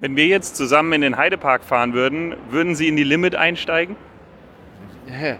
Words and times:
Wenn 0.00 0.14
wir 0.14 0.28
jetzt 0.28 0.54
zusammen 0.54 0.92
in 0.92 1.00
den 1.00 1.16
Heidepark 1.16 1.64
fahren 1.64 1.92
würden, 1.92 2.36
würden 2.50 2.76
Sie 2.76 2.86
in 2.86 2.94
die 2.94 3.02
Limit 3.02 3.34
einsteigen? 3.34 3.96
Ja, 5.08 5.30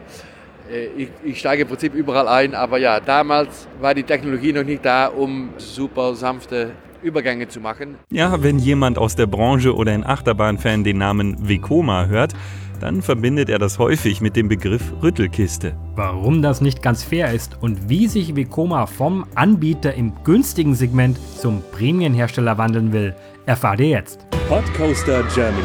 äh, 0.68 0.86
ich, 0.96 1.10
ich, 1.22 1.38
steige 1.38 1.62
im 1.62 1.68
Prinzip 1.68 1.94
überall 1.94 2.26
ein, 2.26 2.56
aber 2.56 2.78
ja, 2.78 2.98
damals 2.98 3.68
war 3.80 3.94
die 3.94 4.02
Technologie 4.02 4.52
noch 4.52 4.64
nicht 4.64 4.84
da, 4.84 5.06
um 5.06 5.50
super 5.58 6.16
sanfte 6.16 6.72
Übergänge 7.04 7.46
zu 7.46 7.60
machen. 7.60 7.98
Ja, 8.10 8.42
wenn 8.42 8.58
jemand 8.58 8.98
aus 8.98 9.14
der 9.14 9.28
Branche 9.28 9.76
oder 9.76 9.92
ein 9.92 10.04
Achterbahnfan 10.04 10.82
den 10.82 10.98
Namen 10.98 11.48
Vekoma 11.48 12.06
hört, 12.06 12.34
dann 12.80 13.00
verbindet 13.00 13.48
er 13.50 13.60
das 13.60 13.78
häufig 13.78 14.20
mit 14.20 14.34
dem 14.34 14.48
Begriff 14.48 14.92
Rüttelkiste. 15.00 15.76
Warum 15.94 16.42
das 16.42 16.60
nicht 16.60 16.82
ganz 16.82 17.04
fair 17.04 17.32
ist 17.32 17.56
und 17.60 17.88
wie 17.88 18.08
sich 18.08 18.34
Vekoma 18.34 18.86
vom 18.86 19.24
Anbieter 19.36 19.94
im 19.94 20.14
günstigen 20.24 20.74
Segment 20.74 21.16
zum 21.36 21.62
Prämienhersteller 21.70 22.58
wandeln 22.58 22.92
will, 22.92 23.14
erfahrt 23.48 23.80
ihr 23.80 23.88
jetzt. 23.88 24.26
Podcoaster 24.48 25.22
Germany. 25.34 25.64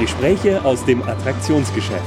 Gespräche 0.00 0.64
aus 0.64 0.84
dem 0.84 1.02
Attraktionsgeschäft. 1.02 2.02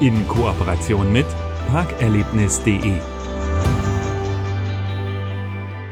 In 0.00 0.26
Kooperation 0.28 1.12
mit 1.12 1.26
parkerlebnis.de. 1.70 2.92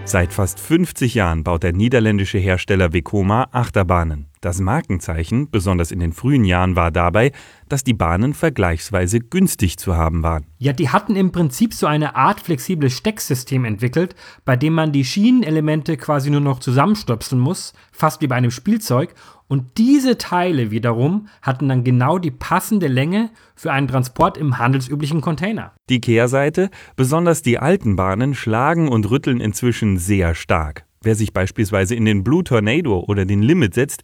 Seit 0.05 0.33
fast 0.33 0.61
50 0.61 1.15
Jahren 1.15 1.43
baut 1.43 1.65
der 1.65 1.73
niederländische 1.73 2.39
Hersteller 2.39 2.93
Vekoma 2.93 3.49
Achterbahnen. 3.51 4.32
Das 4.43 4.61
Markenzeichen, 4.61 5.53
besonders 5.53 5.93
in 5.93 6.01
den 6.01 6.13
frühen 6.13 6.45
Jahren, 6.45 6.75
war 6.75 6.91
dabei, 6.91 7.31
dass 7.69 7.85
die 7.85 7.95
Bahnen 7.95 8.35
vergleichsweise 8.35 9.21
günstig 9.21 9.79
zu 9.79 9.97
haben 9.97 10.25
waren. 10.25 10.47
Ja, 10.59 10.73
die 10.73 10.89
hatten 10.89 11.15
im 11.15 11.31
Prinzip 11.31 11.73
so 11.73 11.87
eine 11.87 12.17
Art 12.17 12.41
flexibles 12.41 12.93
Stecksystem 12.93 13.65
entwickelt, 13.65 14.17
bei 14.45 14.57
dem 14.57 14.73
man 14.73 14.91
die 14.91 15.05
Schienenelemente 15.05 15.97
quasi 15.97 16.29
nur 16.29 16.41
noch 16.41 16.59
zusammenstöpseln 16.59 17.41
muss, 17.41 17.73
fast 17.93 18.21
wie 18.21 18.27
bei 18.27 18.35
einem 18.35 18.51
Spielzeug. 18.51 19.15
Und 19.47 19.79
diese 19.79 20.19
Teile 20.19 20.73
wiederum 20.73 21.29
hatten 21.41 21.69
dann 21.69 21.85
genau 21.85 22.19
die 22.19 22.33
passende 22.33 22.89
Länge 22.89 23.31
für 23.55 23.71
einen 23.71 23.87
Transport 23.87 24.37
im 24.37 24.59
handelsüblichen 24.59 25.21
Container. 25.21 25.73
Die 25.89 26.01
Kehrseite, 26.01 26.71
besonders 26.97 27.43
die 27.43 27.61
alten 27.61 27.95
Bahnen 27.95 28.35
schlagen 28.35 28.89
und 28.89 29.09
rütteln 29.09 29.39
inzwischen 29.39 29.99
sehr 29.99 30.35
stark. 30.35 30.85
Wer 31.03 31.15
sich 31.17 31.33
beispielsweise 31.33 31.95
in 31.95 32.05
den 32.05 32.23
Blue 32.23 32.45
Tornado 32.45 33.05
oder 33.07 33.25
den 33.25 33.43
Limit 33.43 33.75
setzt, 33.75 34.03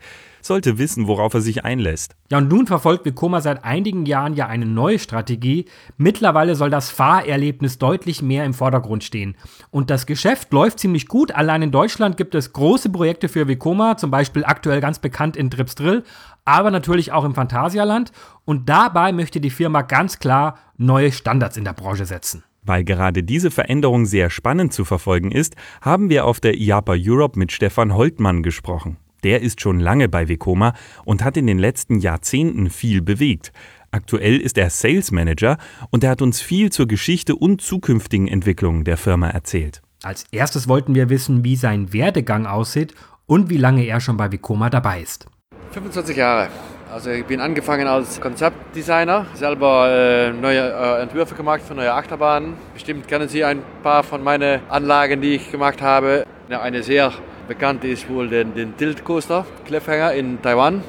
sollte 0.48 0.78
wissen, 0.78 1.06
worauf 1.06 1.32
er 1.34 1.40
sich 1.40 1.64
einlässt. 1.64 2.16
Ja, 2.30 2.38
und 2.38 2.48
nun 2.48 2.66
verfolgt 2.66 3.06
Vekoma 3.06 3.40
seit 3.40 3.62
einigen 3.64 4.04
Jahren 4.04 4.34
ja 4.34 4.48
eine 4.48 4.66
neue 4.66 4.98
Strategie. 4.98 5.66
Mittlerweile 5.96 6.56
soll 6.56 6.70
das 6.70 6.90
Fahrerlebnis 6.90 7.78
deutlich 7.78 8.20
mehr 8.20 8.44
im 8.44 8.54
Vordergrund 8.54 9.04
stehen. 9.04 9.36
Und 9.70 9.90
das 9.90 10.06
Geschäft 10.06 10.52
läuft 10.52 10.80
ziemlich 10.80 11.06
gut. 11.06 11.30
Allein 11.30 11.62
in 11.62 11.70
Deutschland 11.70 12.16
gibt 12.16 12.34
es 12.34 12.52
große 12.52 12.90
Projekte 12.90 13.28
für 13.28 13.46
Vekoma, 13.46 13.96
zum 13.96 14.10
Beispiel 14.10 14.44
aktuell 14.44 14.80
ganz 14.80 14.98
bekannt 14.98 15.36
in 15.36 15.50
Dripsdrill, 15.50 16.02
aber 16.44 16.72
natürlich 16.72 17.12
auch 17.12 17.24
im 17.24 17.34
Phantasialand. 17.34 18.10
Und 18.44 18.68
dabei 18.68 19.12
möchte 19.12 19.40
die 19.40 19.50
Firma 19.50 19.82
ganz 19.82 20.18
klar 20.18 20.58
neue 20.76 21.12
Standards 21.12 21.56
in 21.56 21.64
der 21.64 21.74
Branche 21.74 22.06
setzen. 22.06 22.42
Weil 22.62 22.84
gerade 22.84 23.22
diese 23.22 23.50
Veränderung 23.50 24.04
sehr 24.04 24.28
spannend 24.28 24.72
zu 24.72 24.84
verfolgen 24.84 25.30
ist, 25.30 25.56
haben 25.80 26.10
wir 26.10 26.26
auf 26.26 26.40
der 26.40 26.54
IAPA 26.58 26.94
Europe 26.98 27.38
mit 27.38 27.52
Stefan 27.52 27.94
Holtmann 27.94 28.42
gesprochen. 28.42 28.98
Der 29.24 29.42
ist 29.42 29.60
schon 29.60 29.80
lange 29.80 30.08
bei 30.08 30.28
Vekoma 30.28 30.74
und 31.04 31.24
hat 31.24 31.36
in 31.36 31.46
den 31.46 31.58
letzten 31.58 31.98
Jahrzehnten 31.98 32.70
viel 32.70 33.02
bewegt. 33.02 33.52
Aktuell 33.90 34.38
ist 34.38 34.58
er 34.58 34.70
Sales 34.70 35.10
Manager 35.10 35.56
und 35.90 36.04
er 36.04 36.10
hat 36.10 36.22
uns 36.22 36.40
viel 36.40 36.70
zur 36.70 36.86
Geschichte 36.86 37.34
und 37.34 37.62
zukünftigen 37.62 38.28
Entwicklungen 38.28 38.84
der 38.84 38.96
Firma 38.96 39.30
erzählt. 39.30 39.80
Als 40.02 40.26
erstes 40.30 40.68
wollten 40.68 40.94
wir 40.94 41.08
wissen, 41.08 41.42
wie 41.42 41.56
sein 41.56 41.92
Werdegang 41.92 42.46
aussieht 42.46 42.94
und 43.26 43.50
wie 43.50 43.56
lange 43.56 43.84
er 43.84 44.00
schon 44.00 44.16
bei 44.16 44.30
Vekoma 44.30 44.70
dabei 44.70 45.00
ist. 45.00 45.26
25 45.72 46.16
Jahre. 46.16 46.48
Also 46.92 47.10
ich 47.10 47.26
bin 47.26 47.40
angefangen 47.40 47.86
als 47.86 48.18
Konzeptdesigner, 48.18 49.26
selber 49.34 49.90
äh, 49.90 50.32
neue 50.32 50.72
äh, 50.72 51.02
Entwürfe 51.02 51.34
gemacht 51.34 51.60
für 51.60 51.74
neue 51.74 51.92
Achterbahnen. 51.92 52.54
Bestimmt 52.72 53.06
kennen 53.06 53.28
Sie 53.28 53.44
ein 53.44 53.62
paar 53.82 54.02
von 54.02 54.22
meinen 54.22 54.60
Anlagen, 54.70 55.20
die 55.20 55.34
ich 55.34 55.50
gemacht 55.50 55.82
habe. 55.82 56.24
Ja, 56.48 56.62
eine 56.62 56.82
sehr 56.82 57.12
bekannte 57.48 57.88
ist 57.88 58.08
wohl 58.08 58.28
den, 58.28 58.54
den 58.54 58.76
Tilt 58.76 59.02
Coaster 59.02 59.44
Cliffhanger 59.66 60.12
in 60.12 60.40
Taiwan. 60.40 60.82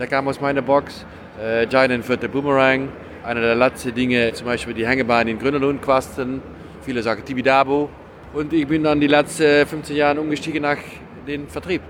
Der 0.00 0.06
kam 0.06 0.26
aus 0.26 0.40
meiner 0.40 0.62
Box. 0.62 1.04
Äh, 1.40 1.66
Giant 1.66 2.04
für 2.04 2.16
den 2.16 2.30
Boomerang. 2.30 2.88
Eine 3.22 3.42
der 3.42 3.54
letzten 3.54 3.94
Dinge, 3.94 4.32
zum 4.32 4.46
Beispiel 4.46 4.74
die 4.74 4.86
Hängebahn 4.86 5.28
in 5.28 5.38
Grönelund 5.38 5.82
Quasten. 5.82 6.40
Viele 6.82 7.02
sagen 7.02 7.24
Tibidabo. 7.24 7.90
Und 8.32 8.52
ich 8.52 8.66
bin 8.66 8.82
dann 8.82 9.00
die 9.00 9.06
letzten 9.06 9.66
15 9.66 9.96
Jahre 9.96 10.20
umgestiegen 10.20 10.62
nach 10.62 10.78
den 11.26 11.46
Vertrieb. 11.46 11.82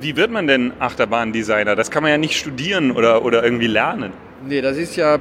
Wie 0.00 0.16
wird 0.16 0.30
man 0.30 0.46
denn 0.46 0.72
Achterbahndesigner? 0.78 1.74
Das 1.74 1.90
kann 1.90 2.04
man 2.04 2.12
ja 2.12 2.18
nicht 2.18 2.36
studieren 2.36 2.92
oder, 2.92 3.24
oder 3.24 3.42
irgendwie 3.42 3.66
lernen. 3.66 4.12
Nee, 4.46 4.60
das 4.60 4.76
ist 4.76 4.94
ja 4.94 5.18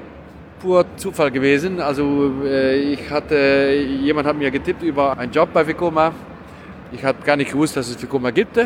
pur 0.60 0.86
Zufall 0.98 1.32
gewesen. 1.32 1.82
Also 1.82 2.32
äh, 2.44 2.76
ich 2.94 3.10
hatte, 3.10 3.72
jemand 4.02 4.28
hat 4.28 4.38
mir 4.38 4.52
getippt 4.52 4.84
über 4.84 5.18
einen 5.18 5.32
Job 5.32 5.50
bei 5.54 5.66
Vekoma. 5.66 6.14
Ich 6.92 7.04
habe 7.04 7.22
gar 7.24 7.36
nicht 7.36 7.52
gewusst, 7.52 7.76
dass 7.76 7.90
es 7.90 8.02
Vekoma 8.02 8.32
gibt. 8.32 8.58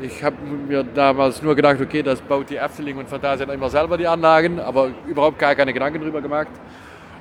Ich 0.00 0.24
habe 0.24 0.36
mir 0.68 0.82
damals 0.82 1.42
nur 1.42 1.54
gedacht, 1.54 1.80
okay, 1.80 2.02
das 2.02 2.20
baut 2.20 2.50
die 2.50 2.56
Efteling 2.56 2.96
und 2.96 3.08
Fantasia 3.08 3.46
immer 3.52 3.70
selber 3.70 3.96
die 3.96 4.06
Anlagen, 4.06 4.58
aber 4.58 4.90
überhaupt 5.06 5.38
gar 5.38 5.54
keine 5.54 5.72
Gedanken 5.72 6.00
drüber 6.00 6.20
gemacht. 6.20 6.48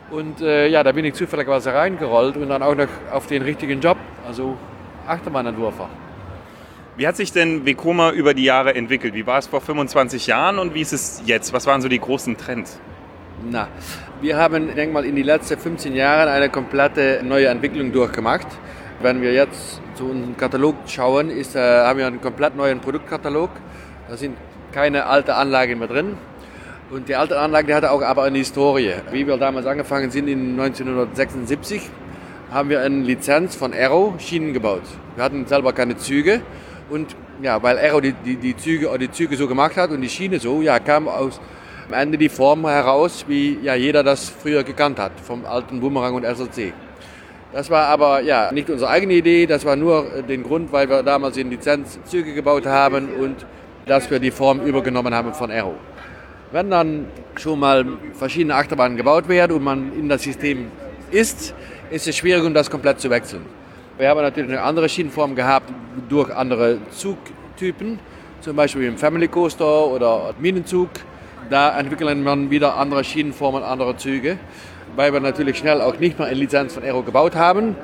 Und 0.10 0.42
äh, 0.42 0.68
ja, 0.68 0.84
da 0.84 0.92
bin 0.92 1.06
ich 1.06 1.14
zufälligerweise 1.14 1.74
reingerollt 1.74 2.38
und 2.38 2.50
dann 2.50 2.64
auch 2.64 2.76
noch 2.76 2.88
auf 3.12 3.28
den 3.28 3.44
richtigen 3.44 3.80
Job, 3.80 3.98
also 4.28 4.58
Achterbahnentwurfer. 5.08 5.90
Wie 6.98 7.08
hat 7.08 7.16
sich 7.16 7.32
denn 7.32 7.66
Vekoma 7.66 8.12
über 8.12 8.34
die 8.34 8.44
Jahre 8.44 8.76
entwickelt? 8.76 9.14
Wie 9.14 9.26
war 9.26 9.38
es 9.38 9.48
vor 9.48 9.62
25 9.62 10.28
Jahren 10.28 10.60
und 10.60 10.74
wie 10.74 10.82
ist 10.82 10.92
es 10.92 11.22
jetzt? 11.26 11.54
Was 11.54 11.68
waren 11.68 11.82
so 11.82 11.88
die 11.88 12.00
großen 12.00 12.36
Trends? 12.36 12.80
Na, 13.50 13.68
wir 14.22 14.38
haben, 14.38 14.70
ich 14.70 14.76
denke 14.76 14.94
mal, 14.94 15.06
in 15.06 15.16
den 15.16 15.26
letzten 15.26 15.58
15 15.58 15.96
Jahren 15.96 16.28
eine 16.28 16.50
komplette 16.50 17.22
neue 17.24 17.48
Entwicklung 17.48 17.92
durchgemacht. 17.92 18.48
Wenn 19.02 19.22
wir 19.22 19.34
jetzt 19.34 19.82
zu 19.96 20.06
unserem 20.06 20.38
Katalog 20.38 20.76
schauen, 20.86 21.32
ist, 21.32 21.56
äh, 21.56 21.60
haben 21.60 21.98
wir 21.98 22.06
einen 22.06 22.22
komplett 22.22 22.56
neuen 22.56 22.80
Produktkatalog. 22.80 23.50
Da 24.08 24.16
sind 24.16 24.38
keine 24.72 25.08
alten 25.08 25.32
Anlagen 25.32 25.80
mehr 25.80 25.88
drin. 25.88 26.18
Und 26.92 27.10
die 27.10 27.16
alte 27.16 27.40
Anlage 27.40 27.68
die 27.68 27.74
hatte 27.74 27.90
auch 27.90 28.04
aber 28.04 28.24
eine 28.24 28.38
Historie. 28.38 28.94
Wie 29.12 29.26
wir 29.26 29.38
damals 29.38 29.66
angefangen 29.66 30.12
sind 30.12 30.28
in 30.28 30.52
1976, 30.60 31.90
haben 32.52 32.70
wir 32.70 32.82
eine 32.82 32.98
Lizenz 33.04 33.56
von 33.56 33.74
Aero 33.74 34.14
Schienen 34.20 34.54
gebaut. 34.54 34.84
Wir 35.16 35.24
hatten 35.24 35.48
selber 35.48 35.74
keine 35.74 35.98
Züge 35.98 36.42
und 36.90 37.16
ja, 37.42 37.64
weil 37.64 37.80
Aero 37.80 38.02
die, 38.02 38.14
die, 38.14 38.36
die, 38.36 38.56
Züge, 38.56 38.90
die 39.00 39.10
Züge 39.10 39.36
so 39.36 39.48
gemacht 39.48 39.78
hat 39.78 39.90
und 39.90 40.02
die 40.02 40.10
Schiene 40.10 40.40
so, 40.40 40.62
ja, 40.62 40.78
kam 40.80 41.08
aus 41.08 41.40
am 41.88 41.94
Ende 41.94 42.18
die 42.18 42.30
Form 42.30 42.68
heraus, 42.68 43.26
wie 43.28 43.58
ja 43.64 43.74
jeder 43.74 44.04
das 44.04 44.30
früher 44.30 44.64
gekannt 44.64 45.00
hat, 45.00 45.14
vom 45.20 45.46
alten 45.46 45.80
Boomerang 45.80 46.14
und 46.14 46.24
SLC. 46.24 46.74
Das 47.54 47.70
war 47.70 47.88
aber 47.88 48.22
ja 48.22 48.50
nicht 48.54 48.70
unsere 48.70 48.90
eigene 48.90 49.14
Idee, 49.14 49.46
das 49.46 49.66
war 49.66 49.76
nur 49.76 50.06
den 50.28 50.44
Grund, 50.44 50.72
weil 50.72 50.90
wir 50.90 51.04
damals 51.04 51.36
in 51.36 51.50
Lizenz 51.50 52.00
Züge 52.06 52.34
gebaut 52.34 52.66
haben 52.66 53.10
und 53.10 53.46
dass 53.86 54.10
wir 54.10 54.20
die 54.20 54.32
Form 54.32 54.62
übergenommen 54.62 55.14
haben 55.14 55.34
von 55.34 55.52
Aero. 55.52 55.76
Wenn 56.54 56.70
dann 56.70 57.08
schon 57.36 57.60
mal 57.60 57.86
verschiedene 58.14 58.56
Achterbahnen 58.56 58.96
gebaut 58.96 59.28
werden 59.28 59.58
und 59.58 59.64
man 59.64 59.92
in 59.94 60.08
das 60.08 60.24
System 60.24 60.68
ist, 61.12 61.54
ist 61.90 62.08
es 62.08 62.16
schwierig, 62.16 62.46
um 62.46 62.54
das 62.54 62.70
komplett 62.70 63.02
zu 63.02 63.10
wechseln. 63.10 63.46
Wir 63.98 64.08
haben 64.08 64.22
natürlich 64.22 64.50
eine 64.50 64.62
andere 64.62 64.88
Schienenform 64.88 65.36
gehabt 65.36 65.74
durch 66.08 66.34
andere 66.34 66.78
Zugtypen, 66.92 68.00
zum 68.40 68.56
Beispiel 68.56 68.84
im 68.84 68.98
Family 68.98 69.28
Coaster 69.28 69.88
oder 69.88 70.34
Minenzug. 70.40 70.90
Da 71.50 71.78
entwickeln 71.78 72.24
wir 72.24 72.50
wieder 72.50 72.78
andere 72.78 73.04
Schienenformen, 73.04 73.62
andere 73.62 73.98
Züge. 73.98 74.38
Weil 74.96 75.14
wir 75.14 75.20
natürlich 75.20 75.58
schnell 75.58 75.82
auch 75.82 75.98
nicht 76.00 76.20
mehr 76.20 76.28
eine 76.28 76.38
Lizenz 76.38 76.74
von 76.74 76.84
Aero 76.84 77.02
gebaut 77.04 77.36
haben, 77.36 77.76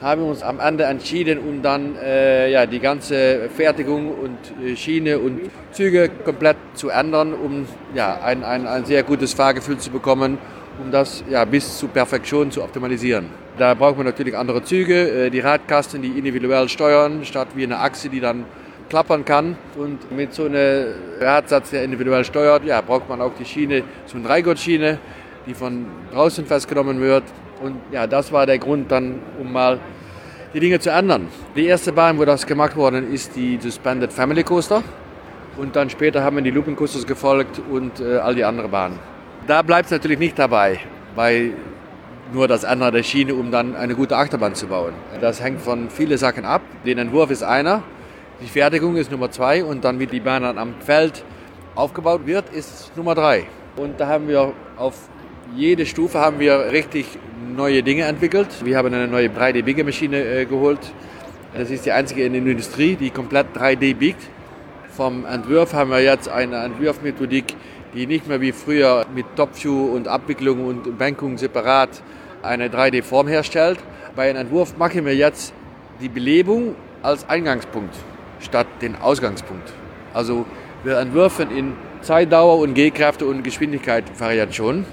haben 0.00 0.22
wir 0.22 0.28
uns 0.28 0.42
am 0.42 0.60
Ende 0.60 0.84
entschieden, 0.84 1.38
um 1.38 1.62
dann 1.62 1.96
äh, 1.96 2.50
ja, 2.50 2.66
die 2.66 2.80
ganze 2.80 3.48
Fertigung 3.54 4.10
und 4.10 4.38
äh, 4.62 4.76
Schiene 4.76 5.18
und 5.18 5.40
Züge 5.72 6.10
komplett 6.24 6.56
zu 6.74 6.90
ändern, 6.90 7.32
um 7.32 7.66
ja, 7.94 8.20
ein, 8.22 8.44
ein, 8.44 8.66
ein 8.66 8.84
sehr 8.84 9.02
gutes 9.02 9.34
Fahrgefühl 9.34 9.78
zu 9.78 9.90
bekommen, 9.90 10.38
um 10.82 10.90
das 10.90 11.24
ja, 11.30 11.44
bis 11.44 11.78
zur 11.78 11.88
Perfektion 11.88 12.50
zu 12.50 12.62
optimalisieren. 12.62 13.26
Da 13.56 13.74
braucht 13.74 13.96
man 13.96 14.06
natürlich 14.06 14.36
andere 14.36 14.62
Züge, 14.64 15.26
äh, 15.26 15.30
die 15.30 15.40
Radkasten, 15.40 16.02
die 16.02 16.18
individuell 16.18 16.68
steuern, 16.68 17.24
statt 17.24 17.48
wie 17.54 17.64
eine 17.64 17.78
Achse, 17.78 18.08
die 18.08 18.20
dann 18.20 18.44
klappern 18.88 19.24
kann. 19.24 19.56
Und 19.76 20.10
mit 20.12 20.34
so 20.34 20.44
einem 20.44 20.86
Radsatz, 21.20 21.70
der 21.70 21.84
individuell 21.84 22.24
steuert, 22.24 22.64
ja, 22.64 22.80
braucht 22.80 23.08
man 23.08 23.20
auch 23.20 23.32
die 23.38 23.44
Schiene, 23.44 23.84
so 24.06 24.16
eine 24.16 24.26
Dreigurtschiene, 24.26 24.98
die 25.46 25.54
von 25.54 25.86
draußen 26.12 26.46
festgenommen 26.46 27.00
wird. 27.00 27.24
Und 27.62 27.76
ja, 27.92 28.06
das 28.06 28.32
war 28.32 28.46
der 28.46 28.58
Grund 28.58 28.90
dann, 28.90 29.20
um 29.40 29.52
mal 29.52 29.78
die 30.52 30.60
Dinge 30.60 30.78
zu 30.78 30.90
ändern. 30.90 31.28
Die 31.56 31.66
erste 31.66 31.92
Bahn, 31.92 32.18
wo 32.18 32.24
das 32.24 32.46
gemacht 32.46 32.76
worden 32.76 33.12
ist, 33.12 33.34
die 33.36 33.58
Suspended 33.60 34.12
Family 34.12 34.42
Coaster. 34.42 34.82
Und 35.56 35.76
dann 35.76 35.88
später 35.88 36.22
haben 36.22 36.42
die 36.42 36.50
Looping 36.50 36.76
Coasters 36.76 37.06
gefolgt 37.06 37.60
und 37.70 38.00
äh, 38.00 38.16
all 38.16 38.34
die 38.34 38.44
anderen 38.44 38.70
Bahnen. 38.70 38.98
Da 39.46 39.62
bleibt 39.62 39.86
es 39.86 39.92
natürlich 39.92 40.18
nicht 40.18 40.38
dabei, 40.38 40.80
weil 41.14 41.52
nur 42.32 42.48
das 42.48 42.64
Ändern 42.64 42.92
der 42.92 43.02
Schiene, 43.02 43.34
um 43.34 43.50
dann 43.50 43.76
eine 43.76 43.94
gute 43.94 44.16
Achterbahn 44.16 44.54
zu 44.54 44.66
bauen. 44.66 44.94
Das 45.20 45.42
hängt 45.42 45.60
von 45.60 45.90
vielen 45.90 46.18
Sachen 46.18 46.44
ab. 46.44 46.62
Den 46.84 46.98
Entwurf 46.98 47.30
ist 47.30 47.42
einer, 47.42 47.82
Die 48.40 48.48
Fertigung 48.48 48.96
ist 48.96 49.12
Nummer 49.12 49.30
zwei 49.30 49.64
und 49.64 49.84
dann, 49.84 50.00
wie 50.00 50.06
die 50.06 50.18
Bahn 50.18 50.42
dann 50.42 50.58
am 50.58 50.74
Feld 50.80 51.24
aufgebaut 51.76 52.26
wird, 52.26 52.52
ist 52.52 52.94
Nummer 52.96 53.14
drei. 53.14 53.46
Und 53.76 54.00
da 54.00 54.08
haben 54.08 54.26
wir 54.26 54.52
auf 54.76 55.08
jede 55.56 55.86
Stufe 55.86 56.18
haben 56.18 56.40
wir 56.40 56.72
richtig 56.72 57.06
neue 57.56 57.82
Dinge 57.82 58.04
entwickelt. 58.04 58.48
Wir 58.64 58.76
haben 58.76 58.92
eine 58.92 59.06
neue 59.06 59.28
3D-Biegermaschine 59.28 60.16
äh, 60.16 60.44
geholt. 60.46 60.80
Das 61.56 61.70
ist 61.70 61.86
die 61.86 61.92
einzige 61.92 62.24
in 62.24 62.32
der 62.32 62.42
Industrie, 62.42 62.96
die 62.96 63.10
komplett 63.10 63.56
3D 63.56 63.94
biegt. 63.94 64.22
Vom 64.96 65.24
Entwurf 65.24 65.72
haben 65.72 65.90
wir 65.90 66.00
jetzt 66.00 66.28
eine 66.28 66.64
Entwurfmethodik, 66.64 67.54
die 67.94 68.06
nicht 68.06 68.28
mehr 68.28 68.40
wie 68.40 68.52
früher 68.52 69.06
mit 69.14 69.26
Topview 69.36 69.86
und 69.94 70.08
Abwicklung 70.08 70.64
und 70.64 70.98
Bankung 70.98 71.38
separat 71.38 71.90
eine 72.42 72.68
3D-Form 72.68 73.28
herstellt. 73.28 73.78
Bei 74.16 74.30
einem 74.30 74.42
Entwurf 74.42 74.76
machen 74.76 75.04
wir 75.04 75.14
jetzt 75.14 75.52
die 76.00 76.08
Belebung 76.08 76.74
als 77.02 77.28
Eingangspunkt 77.28 77.94
statt 78.40 78.66
den 78.82 78.96
Ausgangspunkt. 78.96 79.72
Also 80.12 80.46
wir 80.82 80.98
entwürfen 80.98 81.50
in 81.56 81.72
Zeitdauer 82.02 82.58
und 82.58 82.74
G-Kräfte 82.74 83.26
und 83.26 83.42
Geschwindigkeit 83.42 84.04
Variation. 84.18 84.84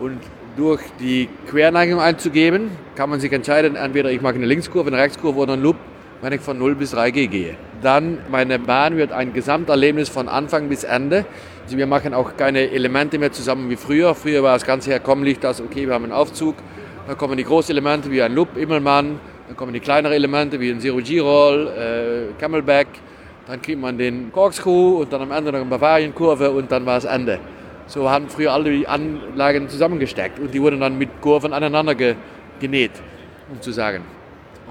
Und 0.00 0.18
durch 0.56 0.80
die 0.98 1.28
Querneigung 1.48 2.00
einzugeben, 2.00 2.70
kann 2.96 3.10
man 3.10 3.20
sich 3.20 3.30
entscheiden, 3.32 3.76
entweder 3.76 4.10
ich 4.10 4.22
mache 4.22 4.34
eine 4.34 4.46
Linkskurve, 4.46 4.88
eine 4.88 4.96
Rechtskurve 4.96 5.38
oder 5.38 5.52
einen 5.52 5.62
Loop, 5.62 5.76
wenn 6.22 6.32
ich 6.32 6.40
von 6.40 6.58
0 6.58 6.74
bis 6.74 6.94
3G 6.94 7.28
gehe. 7.28 7.54
Dann, 7.82 8.18
meine 8.30 8.58
Bahn 8.58 8.96
wird 8.96 9.12
ein 9.12 9.34
Gesamterlebnis 9.34 10.08
von 10.08 10.28
Anfang 10.28 10.70
bis 10.70 10.84
Ende. 10.84 11.26
Also 11.64 11.76
wir 11.76 11.86
machen 11.86 12.14
auch 12.14 12.34
keine 12.36 12.70
Elemente 12.70 13.18
mehr 13.18 13.30
zusammen 13.30 13.68
wie 13.68 13.76
früher. 13.76 14.14
Früher 14.14 14.42
war 14.42 14.54
das 14.54 14.64
Ganze 14.64 14.90
herkömmlich, 14.90 15.38
dass, 15.38 15.60
okay, 15.60 15.86
wir 15.86 15.92
haben 15.92 16.04
einen 16.04 16.12
Aufzug, 16.12 16.56
dann 17.06 17.18
kommen 17.18 17.36
die 17.36 17.44
großen 17.44 17.70
Elemente 17.70 18.10
wie 18.10 18.22
ein 18.22 18.34
Loop, 18.34 18.56
Immelmann, 18.56 19.20
dann 19.48 19.56
kommen 19.56 19.74
die 19.74 19.80
kleineren 19.80 20.14
Elemente 20.14 20.58
wie 20.60 20.70
ein 20.70 20.80
Zero-G-Roll, 20.80 21.68
äh, 21.68 22.40
Camelback, 22.40 22.88
dann 23.46 23.60
kriegt 23.60 23.80
man 23.80 23.98
den 23.98 24.32
Corkscrew 24.32 25.00
und 25.00 25.12
dann 25.12 25.22
am 25.22 25.32
Ende 25.32 25.52
noch 25.52 25.60
eine 25.60 25.68
Bavarienkurve 25.68 26.50
und 26.50 26.72
dann 26.72 26.86
war 26.86 26.96
es 26.96 27.04
Ende. 27.04 27.38
So 27.90 28.08
haben 28.08 28.28
früher 28.28 28.52
alle 28.52 28.70
die 28.70 28.86
Anlagen 28.86 29.68
zusammengesteckt 29.68 30.38
und 30.38 30.54
die 30.54 30.62
wurden 30.62 30.78
dann 30.78 30.96
mit 30.96 31.20
Kurven 31.20 31.52
aneinander 31.52 31.96
ge 31.96 32.14
genäht, 32.60 32.92
um 33.50 33.60
zu 33.60 33.72
sagen. 33.72 34.04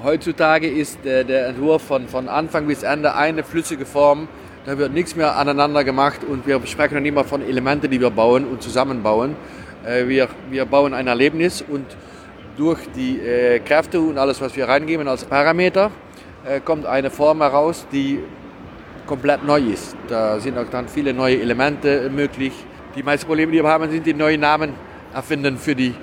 Heutzutage 0.01 0.69
ist 0.69 1.05
äh, 1.05 1.25
der 1.25 1.47
Entwurf 1.47 1.81
von, 1.81 2.07
von 2.07 2.29
Anfang 2.29 2.67
bis 2.67 2.81
Ende 2.81 3.15
eine 3.15 3.43
flüssige 3.43 3.85
Form. 3.85 4.29
Da 4.65 4.77
wird 4.77 4.93
nichts 4.93 5.17
mehr 5.17 5.35
aneinander 5.35 5.83
gemacht 5.83 6.21
und 6.23 6.47
wir 6.47 6.65
sprechen 6.65 6.93
dann 6.93 7.05
immer 7.05 7.25
von 7.25 7.41
Elementen, 7.41 7.91
die 7.91 7.99
wir 7.99 8.09
bauen 8.09 8.45
und 8.45 8.61
zusammenbauen. 8.61 9.35
Äh, 9.85 10.07
wir, 10.07 10.29
wir 10.49 10.65
bauen 10.65 10.93
ein 10.93 11.07
Erlebnis 11.07 11.61
und 11.61 11.87
durch 12.55 12.79
die 12.95 13.19
äh, 13.19 13.59
Kräfte 13.59 13.99
und 13.99 14.17
alles, 14.17 14.39
was 14.39 14.55
wir 14.55 14.69
reingeben 14.69 15.09
als 15.09 15.25
Parameter, 15.25 15.91
äh, 16.45 16.61
kommt 16.61 16.85
eine 16.85 17.09
Form 17.09 17.41
heraus, 17.41 17.85
die 17.91 18.19
komplett 19.05 19.43
neu 19.43 19.59
ist. 19.59 19.97
Da 20.07 20.39
sind 20.39 20.57
auch 20.57 20.69
dann 20.71 20.87
viele 20.87 21.13
neue 21.13 21.41
Elemente 21.41 22.09
möglich. 22.09 22.53
Die 22.99 23.03
meisten 23.03 23.27
Probleme, 23.27 23.49
die 23.53 23.63
wir 23.63 23.69
haben, 23.69 23.89
sind 23.89 24.05
die 24.05 24.13
neuen 24.13 24.41
Namen 24.41 24.73
erfinden 25.13 25.57
für 25.57 25.73
die 25.73 25.95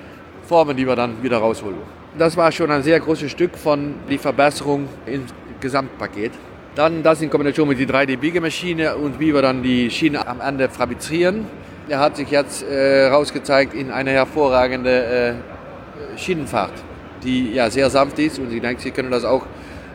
Formen, 0.49 0.75
die 0.75 0.87
wir 0.87 0.97
dann 0.97 1.23
wieder 1.23 1.37
rausholen. 1.37 1.77
Das 2.17 2.39
war 2.39 2.51
schon 2.51 2.71
ein 2.71 2.83
sehr 2.83 2.99
großes 2.99 3.31
Stück 3.31 3.55
von 3.59 3.97
die 4.09 4.17
Verbesserung 4.17 4.89
im 5.05 5.27
Gesamtpaket. 5.61 6.33
Dann 6.75 7.03
das 7.03 7.21
in 7.21 7.29
Kombination 7.29 7.69
mit 7.69 7.79
die 7.79 7.87
3D-Biegemaschine 7.87 8.97
und 8.97 9.21
wie 9.21 9.35
wir 9.35 9.43
dann 9.43 9.63
die 9.63 9.91
Schiene 9.91 10.27
am 10.27 10.41
Ende 10.41 10.71
fabrizieren. 10.71 11.45
Er 11.87 11.99
hat 11.99 12.17
sich 12.17 12.31
jetzt 12.31 12.63
äh, 12.63 13.11
in 13.75 13.91
eine 13.91 14.13
hervorragende 14.13 15.37
äh, 16.15 16.19
Schienenfahrt, 16.19 16.73
die 17.23 17.53
ja 17.53 17.69
sehr 17.69 17.91
sanft 17.91 18.19
ist 18.21 18.39
und 18.39 18.51
ich 18.51 18.63
denke, 18.63 18.81
Sie 18.81 18.91
können 18.91 19.11
das 19.11 19.27
auch 19.27 19.45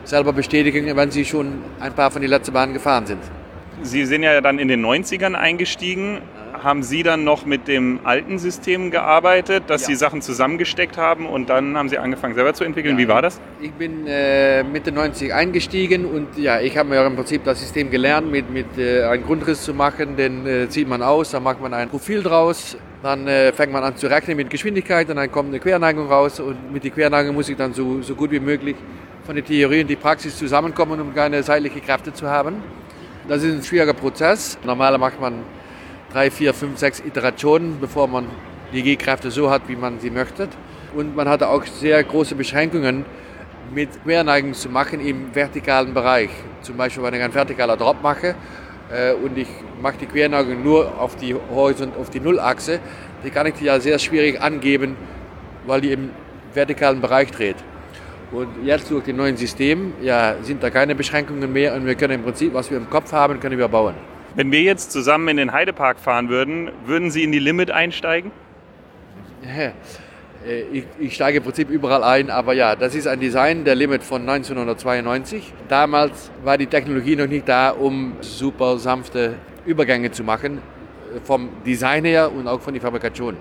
selber 0.04 0.32
bestätigen, 0.32 0.94
wenn 0.94 1.10
Sie 1.10 1.24
schon 1.24 1.64
ein 1.80 1.94
paar 1.94 2.12
von 2.12 2.22
den 2.22 2.30
letzten 2.30 2.52
Bahnen 2.52 2.72
gefahren 2.74 3.06
sind. 3.06 3.22
Sie 3.82 4.04
sind 4.04 4.22
ja 4.22 4.40
dann 4.40 4.60
in 4.60 4.68
den 4.68 4.86
90ern 4.86 5.34
eingestiegen. 5.34 6.18
Haben 6.62 6.84
Sie 6.84 7.02
dann 7.02 7.24
noch 7.24 7.44
mit 7.44 7.66
dem 7.66 7.98
alten 8.04 8.38
System 8.38 8.92
gearbeitet, 8.92 9.64
dass 9.66 9.82
Ja. 9.82 9.86
Sie 9.88 9.94
Sachen 9.96 10.22
zusammengesteckt 10.22 10.96
haben 10.96 11.26
und 11.26 11.50
dann 11.50 11.76
haben 11.76 11.88
Sie 11.88 11.98
angefangen 11.98 12.34
selber 12.36 12.54
zu 12.54 12.62
entwickeln? 12.62 12.96
Wie 12.98 13.08
war 13.08 13.20
das? 13.20 13.40
Ich 13.60 13.72
bin 13.72 14.06
äh, 14.06 14.62
Mitte 14.62 14.92
90 14.92 15.34
eingestiegen 15.34 16.04
und 16.04 16.38
ja, 16.38 16.60
ich 16.60 16.78
habe 16.78 16.88
mir 16.88 17.04
im 17.04 17.16
Prinzip 17.16 17.42
das 17.42 17.58
System 17.60 17.90
gelernt, 17.90 18.30
mit, 18.30 18.48
mit 18.48 18.78
äh, 18.78 19.02
einen 19.04 19.24
Grundriss 19.24 19.62
zu 19.64 19.74
machen. 19.74 20.16
Den 20.16 20.46
äh, 20.46 20.68
zieht 20.68 20.88
man 20.88 21.02
aus, 21.02 21.32
dann 21.32 21.42
macht 21.42 21.60
man 21.60 21.74
ein 21.74 21.88
Profil 21.88 22.22
draus, 22.22 22.76
dann 23.02 23.26
äh, 23.26 23.52
fängt 23.52 23.72
man 23.72 23.82
an 23.82 23.96
zu 23.96 24.06
rechnen 24.06 24.36
mit 24.36 24.48
Geschwindigkeit 24.48 25.10
und 25.10 25.16
dann 25.16 25.32
kommt 25.32 25.48
eine 25.48 25.58
Querneigung 25.58 26.06
raus 26.06 26.38
und 26.38 26.72
mit 26.72 26.84
der 26.84 26.92
Querneigung 26.92 27.34
muss 27.34 27.48
ich 27.48 27.56
dann 27.56 27.74
so, 27.74 28.02
so 28.02 28.14
gut 28.14 28.30
wie 28.30 28.38
möglich 28.40 28.76
von 29.26 29.34
der 29.34 29.44
Theorie 29.44 29.80
und 29.80 29.88
die 29.88 29.96
Praxis 29.96 30.38
zusammenkommen, 30.38 31.00
um 31.00 31.12
keine 31.12 31.42
seitliche 31.42 31.80
Kräfte 31.80 32.12
zu 32.12 32.28
haben. 32.30 32.62
Das 33.26 33.42
ist 33.42 33.52
ein 33.52 33.62
schwieriger 33.64 33.94
Prozess. 33.94 34.58
Normalerweise 34.64 35.00
macht 35.00 35.20
man 35.20 35.34
drei, 36.12 36.30
vier, 36.30 36.52
fünf, 36.52 36.78
sechs 36.78 37.00
Iterationen, 37.00 37.78
bevor 37.80 38.06
man 38.06 38.26
die 38.72 38.82
G-Kräfte 38.82 39.30
so 39.30 39.50
hat, 39.50 39.62
wie 39.68 39.76
man 39.76 39.98
sie 39.98 40.10
möchte. 40.10 40.48
Und 40.94 41.16
man 41.16 41.28
hatte 41.28 41.48
auch 41.48 41.64
sehr 41.64 42.02
große 42.04 42.34
Beschränkungen 42.34 43.04
mit 43.74 43.88
Querneigung 44.04 44.52
zu 44.52 44.68
machen 44.68 45.00
im 45.00 45.34
vertikalen 45.34 45.94
Bereich. 45.94 46.28
Zum 46.60 46.76
Beispiel, 46.76 47.02
wenn 47.02 47.14
ich 47.14 47.22
einen 47.22 47.32
vertikaler 47.32 47.76
Drop 47.78 48.02
mache 48.02 48.34
äh, 48.90 49.14
und 49.14 49.38
ich 49.38 49.48
mache 49.80 49.96
die 50.00 50.06
Querneigung 50.06 50.62
nur 50.62 51.00
auf 51.00 51.16
die 51.16 51.34
Horizont, 51.34 51.96
auf 51.96 52.10
die 52.10 52.20
Nullachse, 52.20 52.80
die 53.24 53.30
kann 53.30 53.46
ich 53.46 53.54
die 53.54 53.64
ja 53.64 53.80
sehr 53.80 53.98
schwierig 53.98 54.40
angeben, 54.40 54.96
weil 55.66 55.80
die 55.80 55.92
im 55.92 56.10
vertikalen 56.52 57.00
Bereich 57.00 57.30
dreht. 57.30 57.56
Und 58.32 58.48
jetzt 58.64 58.90
durch 58.90 59.04
das 59.04 59.14
neue 59.14 59.36
System 59.36 59.94
ja, 60.02 60.36
sind 60.42 60.62
da 60.62 60.68
keine 60.68 60.94
Beschränkungen 60.94 61.50
mehr 61.50 61.74
und 61.74 61.86
wir 61.86 61.94
können 61.94 62.14
im 62.14 62.22
Prinzip, 62.22 62.52
was 62.52 62.70
wir 62.70 62.76
im 62.76 62.90
Kopf 62.90 63.12
haben, 63.12 63.40
können 63.40 63.58
wir 63.58 63.68
bauen. 63.68 63.94
Wenn 64.34 64.50
wir 64.50 64.62
jetzt 64.62 64.92
zusammen 64.92 65.28
in 65.28 65.36
den 65.36 65.52
Heidepark 65.52 65.98
fahren 65.98 66.30
würden, 66.30 66.70
würden 66.86 67.10
Sie 67.10 67.22
in 67.22 67.32
die 67.32 67.38
Limit 67.38 67.70
einsteigen? 67.70 68.30
Äh, 70.46 70.62
Ich, 70.72 70.84
ich 70.98 71.14
steige 71.14 71.38
im 71.38 71.44
Prinzip 71.44 71.68
überall 71.68 72.02
ein, 72.02 72.30
aber 72.30 72.54
ja, 72.54 72.74
das 72.74 72.94
ist 72.94 73.06
ein 73.06 73.20
Design 73.20 73.64
der 73.64 73.74
Limit 73.74 74.02
von 74.02 74.22
1992. 74.22 75.52
Damals 75.68 76.30
war 76.42 76.56
die 76.56 76.66
Technologie 76.66 77.14
noch 77.14 77.26
nicht 77.26 77.46
da, 77.46 77.70
um 77.70 78.14
super 78.20 78.78
sanfte 78.78 79.34
Übergänge 79.66 80.10
zu 80.10 80.24
machen, 80.24 80.58
äh, 81.14 81.20
vom 81.22 81.50
Design 81.66 82.06
her 82.06 82.32
und 82.32 82.48
auch 82.48 82.60
von 82.60 82.72
der 82.72 82.80
Fabrikation. 82.82 83.36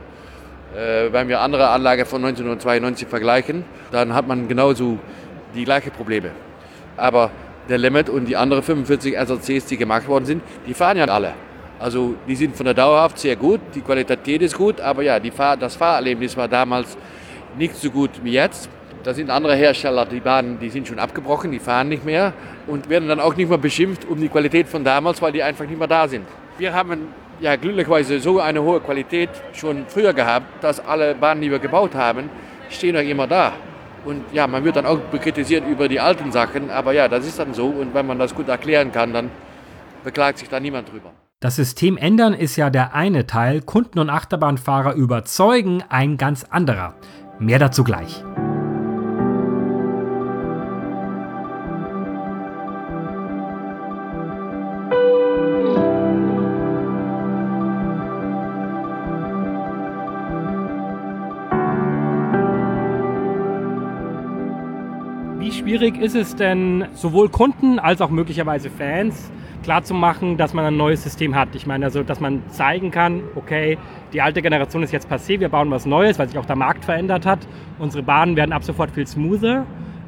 Äh, 0.76 1.12
wenn 1.14 1.30
wir 1.30 1.40
andere 1.40 1.70
Anlagen 1.70 2.06
von 2.06 2.22
1992 2.24 3.08
vergleichen, 3.08 3.64
dann 3.92 4.14
hat 4.14 4.28
man 4.28 4.50
genauso 4.50 5.00
die 5.56 5.64
gleichen 5.64 5.92
Probleme. 5.92 6.32
Aber 6.98 7.32
der 7.70 7.78
Limit 7.78 8.10
und 8.10 8.26
die 8.26 8.36
anderen 8.36 8.64
45 8.64 9.16
SRCs, 9.16 9.66
die 9.66 9.78
gemacht 9.78 10.08
worden 10.08 10.26
sind, 10.26 10.44
die 10.68 10.74
fahren 10.74 10.98
ja 10.98 11.06
alle. 11.06 11.34
Also 11.80 12.16
die 12.28 12.36
sind 12.36 12.56
von 12.56 12.66
der 12.66 12.76
Dauerhaft 12.76 13.18
sehr 13.18 13.36
gut, 13.36 13.60
die 13.74 13.82
Qualität 13.82 14.42
ist 14.42 14.56
gut, 14.56 14.80
aber 14.80 15.02
ja, 15.02 15.20
Fahr 15.32 15.58
das 15.58 15.76
Fahrerlebnis 15.76 16.38
war 16.38 16.48
damals 16.48 16.96
nicht 17.58 17.76
so 17.76 17.90
gut 17.90 18.12
wie 18.24 18.34
jetzt. 18.34 18.70
Da 19.04 19.16
sind 19.16 19.32
andere 19.32 19.56
Hersteller, 19.56 20.06
die 20.06 20.20
Bahnen, 20.20 20.60
die 20.60 20.70
sind 20.70 20.88
schon 20.88 21.00
abgebrochen, 21.00 21.52
die 21.52 21.58
fahren 21.60 21.90
nicht 21.90 22.06
mehr 22.06 22.34
und 22.68 22.88
werden 22.88 23.10
dann 23.10 23.20
auch 23.20 23.36
nicht 23.36 23.50
mehr 23.50 23.58
beschimpft 23.58 24.06
um 24.08 24.20
die 24.20 24.30
Qualität 24.30 24.68
von 24.68 24.84
damals, 24.84 25.22
weil 25.24 25.32
die 25.32 25.42
einfach 25.42 25.66
nicht 25.66 25.80
mehr 25.80 25.88
da 25.88 26.08
sind. 26.08 26.28
Wir 26.60 26.72
haben 26.72 27.08
ja 27.40 27.56
glücklicherweise 27.56 28.20
so 28.20 28.40
eine 28.40 28.62
hohe 28.62 28.80
Qualität 28.80 29.30
schon 29.54 29.86
früher 29.88 30.14
gehabt, 30.14 30.64
dass 30.64 30.80
alle 30.86 31.16
Bahnen, 31.16 31.42
die 31.42 31.50
wir 31.50 31.58
gebaut 31.58 31.96
haben, 31.96 32.30
stehen 32.70 32.96
auch 32.96 33.02
immer 33.02 33.26
da. 33.26 33.54
Und 34.06 34.24
ja, 34.34 34.48
man 34.48 34.64
wird 34.64 34.76
dann 34.76 34.86
auch 34.86 35.00
kritisiert 35.22 35.68
über 35.68 35.88
die 35.88 36.00
alten 36.00 36.32
Sachen, 36.32 36.70
aber 36.72 36.94
ja, 36.94 37.08
das 37.08 37.28
ist 37.28 37.38
dann 37.40 37.54
so 37.54 37.68
und 37.68 37.94
wenn 37.94 38.08
man 38.08 38.18
das 38.18 38.34
gut 38.34 38.48
erklären 38.48 38.92
kann, 38.92 39.14
dann 39.14 39.30
beklagt 40.04 40.40
sich 40.40 40.50
da 40.50 40.60
niemand 40.60 40.92
drüber. 40.92 41.12
Das 41.40 41.56
System 41.56 41.98
ändern 41.98 42.34
ist 42.34 42.56
ja 42.56 42.70
der 42.70 42.94
eine 42.94 43.26
Teil, 43.26 43.62
Kunden 43.62 44.00
und 44.00 44.10
Achterbahnfahrer 44.10 44.94
überzeugen 44.94 45.84
ein 45.90 46.18
ganz 46.18 46.46
anderer. 46.50 46.96
Mehr 47.40 47.58
dazu 47.58 47.84
gleich. 47.84 48.24
Schwierig 65.72 66.02
ist 66.02 66.16
es 66.18 66.36
denn, 66.36 66.84
sowohl 66.92 67.30
Kunden 67.30 67.80
als 67.80 68.02
auch 68.02 68.10
möglicherweise 68.10 68.70
Fans 68.70 69.32
klarzumachen, 69.64 70.36
dass 70.36 70.54
man 70.54 70.66
ein 70.66 70.76
neues 70.76 71.02
System 71.02 71.34
hat? 71.34 71.56
Ich 71.56 71.66
meine, 71.66 71.86
also, 71.86 72.04
dass 72.04 72.20
man 72.20 72.44
zeigen 72.50 72.92
kann, 72.92 73.24
okay, 73.36 73.78
die 74.12 74.22
alte 74.22 74.42
Generation 74.42 74.84
ist 74.84 74.92
jetzt 74.92 75.10
passé, 75.10 75.40
wir 75.40 75.48
bauen 75.48 75.72
was 75.72 75.86
Neues, 75.86 76.20
weil 76.20 76.28
sich 76.28 76.38
auch 76.38 76.46
der 76.46 76.58
Markt 76.58 76.84
verändert 76.84 77.26
hat. 77.26 77.40
Unsere 77.80 78.04
Bahnen 78.04 78.36
werden 78.36 78.52
ab 78.52 78.66
sofort 78.66 78.92
viel 78.92 79.08
smoother. 79.08 79.66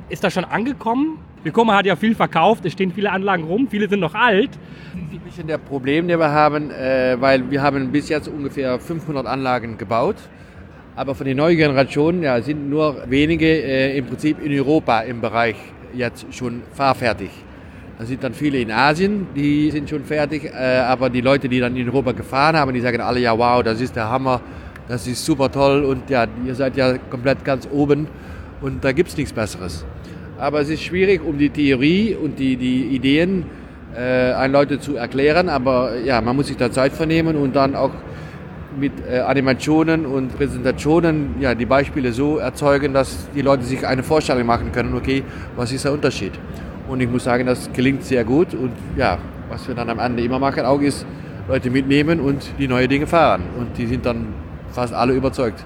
Ist 0.09 0.25
das 0.25 0.33
schon 0.33 0.43
angekommen? 0.43 1.19
Vekoma 1.45 1.77
hat 1.77 1.85
ja 1.85 1.95
viel 1.95 2.13
verkauft, 2.13 2.65
es 2.65 2.73
stehen 2.73 2.91
viele 2.91 3.13
Anlagen 3.13 3.45
rum, 3.45 3.69
viele 3.69 3.87
sind 3.87 4.01
noch 4.01 4.15
alt. 4.15 4.49
Das 4.51 5.01
ist 5.01 5.13
ein 5.13 5.19
bisschen 5.21 5.47
der 5.47 5.59
Problem, 5.59 6.09
den 6.09 6.19
wir 6.19 6.31
haben, 6.31 6.71
äh, 6.71 7.15
weil 7.21 7.49
wir 7.49 7.61
haben 7.61 7.89
bis 7.89 8.09
jetzt 8.09 8.27
ungefähr 8.27 8.81
500 8.81 9.25
Anlagen 9.25 9.77
gebaut. 9.77 10.17
Aber 10.95 11.15
von 11.15 11.25
den 11.25 11.37
neuen 11.37 11.57
Generationen 11.57 12.21
ja, 12.21 12.39
sind 12.39 12.69
nur 12.69 12.97
wenige 13.09 13.47
äh, 13.47 13.97
im 13.97 14.05
Prinzip 14.05 14.43
in 14.45 14.51
Europa 14.53 14.99
im 15.01 15.21
Bereich 15.21 15.55
jetzt 15.95 16.25
schon 16.31 16.61
fahrfertig. 16.73 17.31
Da 17.97 18.05
sind 18.05 18.23
dann 18.23 18.33
viele 18.35 18.59
in 18.59 18.71
Asien, 18.71 19.27
die 19.35 19.71
sind 19.71 19.89
schon 19.89 20.03
fertig, 20.03 20.45
äh, 20.45 20.79
aber 20.79 21.09
die 21.09 21.21
Leute, 21.21 21.49
die 21.49 21.59
dann 21.59 21.75
in 21.75 21.89
Europa 21.89 22.11
gefahren 22.11 22.55
haben, 22.55 22.73
die 22.73 22.79
sagen 22.79 23.01
alle, 23.01 23.19
ja 23.19 23.35
wow, 23.35 23.63
das 23.63 23.81
ist 23.81 23.95
der 23.95 24.07
Hammer, 24.07 24.41
das 24.87 25.07
ist 25.07 25.25
super 25.25 25.51
toll 25.51 25.83
und 25.83 26.09
ja, 26.11 26.27
ihr 26.45 26.53
seid 26.53 26.77
ja 26.77 26.95
komplett 27.09 27.43
ganz 27.43 27.67
oben 27.71 28.07
und 28.61 28.83
da 28.83 28.91
gibt 28.91 29.09
es 29.09 29.17
nichts 29.17 29.33
Besseres. 29.33 29.85
Aber 30.37 30.61
es 30.61 30.69
ist 30.69 30.83
schwierig, 30.83 31.25
um 31.25 31.39
die 31.39 31.49
Theorie 31.49 32.15
und 32.15 32.37
die, 32.37 32.55
die 32.55 32.87
Ideen 32.95 33.45
äh, 33.95 34.31
an 34.31 34.51
Leute 34.51 34.79
zu 34.79 34.95
erklären, 34.95 35.49
aber 35.49 35.97
ja, 36.03 36.21
man 36.21 36.35
muss 36.35 36.47
sich 36.47 36.57
da 36.57 36.71
Zeit 36.71 36.93
vernehmen 36.93 37.35
und 37.35 37.55
dann 37.55 37.75
auch 37.75 37.91
mit 38.79 38.93
äh, 39.09 39.19
Animationen 39.19 40.05
und 40.05 40.35
Präsentationen 40.37 41.35
ja, 41.39 41.55
die 41.55 41.65
Beispiele 41.65 42.11
so 42.11 42.37
erzeugen, 42.37 42.93
dass 42.93 43.29
die 43.35 43.41
Leute 43.41 43.63
sich 43.63 43.85
eine 43.85 44.03
Vorstellung 44.03 44.45
machen 44.45 44.71
können, 44.71 44.95
okay, 44.95 45.23
was 45.55 45.71
ist 45.71 45.85
der 45.85 45.93
Unterschied? 45.93 46.33
Und 46.87 47.01
ich 47.01 47.09
muss 47.09 47.23
sagen, 47.23 47.45
das 47.45 47.71
gelingt 47.73 48.03
sehr 48.03 48.23
gut 48.23 48.53
und 48.53 48.71
ja, 48.97 49.17
was 49.49 49.67
wir 49.67 49.75
dann 49.75 49.89
am 49.89 49.99
Ende 49.99 50.23
immer 50.23 50.39
machen, 50.39 50.65
auch 50.65 50.81
ist 50.81 51.05
Leute 51.47 51.69
mitnehmen 51.69 52.19
und 52.19 52.51
die 52.57 52.67
neue 52.67 52.87
Dinge 52.87 53.07
fahren 53.07 53.43
und 53.57 53.77
die 53.77 53.85
sind 53.85 54.05
dann 54.05 54.33
fast 54.71 54.93
alle 54.93 55.13
überzeugt. 55.13 55.65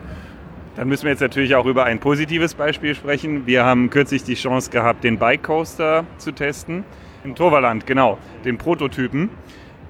Dann 0.76 0.90
müssen 0.90 1.06
wir 1.06 1.12
jetzt 1.12 1.22
natürlich 1.22 1.56
auch 1.56 1.66
über 1.66 1.86
ein 1.86 2.00
positives 2.00 2.54
Beispiel 2.54 2.94
sprechen. 2.94 3.48
Wir 3.48 3.66
haben 3.66 3.90
kürzlich 3.90 4.24
die 4.24 4.36
Chance 4.36 4.70
gehabt, 4.70 5.04
den 5.04 5.18
Bike 5.18 5.42
Coaster 5.42 6.06
zu 6.18 6.32
testen. 6.32 6.84
Im 7.24 7.34
Toverland, 7.34 7.88
genau, 7.88 8.20
den 8.46 8.60
Prototypen. 8.60 9.30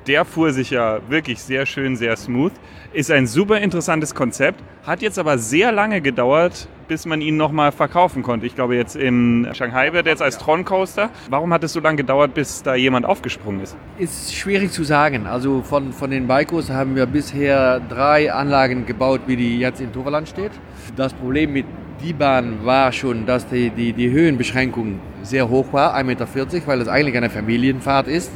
Der 0.07 0.23
fuhr 0.23 0.53
sich 0.53 0.69
ja 0.69 0.99
wirklich 1.09 1.41
sehr 1.41 1.65
schön, 1.65 1.97
sehr 1.97 2.15
smooth. 2.15 2.53
Ist 2.93 3.11
ein 3.11 3.27
super 3.27 3.59
interessantes 3.59 4.15
Konzept, 4.15 4.63
hat 4.85 5.01
jetzt 5.01 5.19
aber 5.19 5.37
sehr 5.37 5.73
lange 5.73 5.99
gedauert, 5.99 6.69
bis 6.87 7.05
man 7.05 7.19
ihn 7.19 7.35
nochmal 7.35 7.73
verkaufen 7.73 8.23
konnte. 8.23 8.45
Ich 8.45 8.55
glaube, 8.55 8.77
jetzt 8.77 8.95
in 8.95 9.49
Shanghai 9.51 9.91
wird 9.91 10.05
er 10.05 10.13
jetzt 10.13 10.21
als 10.21 10.37
Tron 10.37 10.63
Coaster. 10.63 11.09
Warum 11.29 11.51
hat 11.51 11.65
es 11.65 11.73
so 11.73 11.81
lange 11.81 11.97
gedauert, 11.97 12.33
bis 12.33 12.63
da 12.63 12.75
jemand 12.75 13.05
aufgesprungen 13.05 13.59
ist? 13.59 13.75
Ist 13.97 14.33
schwierig 14.33 14.71
zu 14.71 14.85
sagen. 14.85 15.27
Also 15.27 15.61
von, 15.61 15.91
von 15.91 16.09
den 16.09 16.25
Bikos 16.25 16.69
haben 16.69 16.95
wir 16.95 17.05
bisher 17.05 17.81
drei 17.81 18.31
Anlagen 18.31 18.85
gebaut, 18.85 19.21
wie 19.27 19.35
die 19.35 19.59
jetzt 19.59 19.81
in 19.81 19.91
Toverland 19.91 20.29
steht. 20.29 20.51
Das 20.95 21.13
Problem 21.13 21.51
mit 21.51 21.65
die 22.01 22.13
Bahn 22.13 22.63
war 22.63 22.93
schon, 22.93 23.25
dass 23.25 23.45
die, 23.47 23.71
die, 23.71 23.91
die 23.91 24.09
Höhenbeschränkung 24.09 25.01
sehr 25.23 25.49
hoch 25.49 25.73
war, 25.73 25.97
1,40 25.97 26.03
Meter, 26.05 26.27
weil 26.67 26.79
es 26.79 26.87
eigentlich 26.87 27.17
eine 27.17 27.29
Familienfahrt 27.29 28.07
ist. 28.07 28.31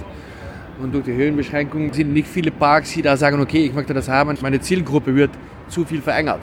Und 0.82 0.96
durch 0.96 1.06
die 1.06 1.14
Höhenbeschränkung 1.14 1.94
sind 1.94 2.12
nicht 2.12 2.28
viele 2.28 2.50
Parks, 2.50 2.94
die 2.94 3.04
da 3.04 3.16
sagen, 3.16 3.40
okay, 3.40 3.66
ich 3.66 3.74
möchte 3.74 3.94
das 3.94 4.10
haben, 4.10 4.36
meine 4.42 4.60
Zielgruppe 4.62 5.16
wird 5.16 5.30
zu 5.68 5.86
viel 5.86 6.02
verengert. 6.02 6.40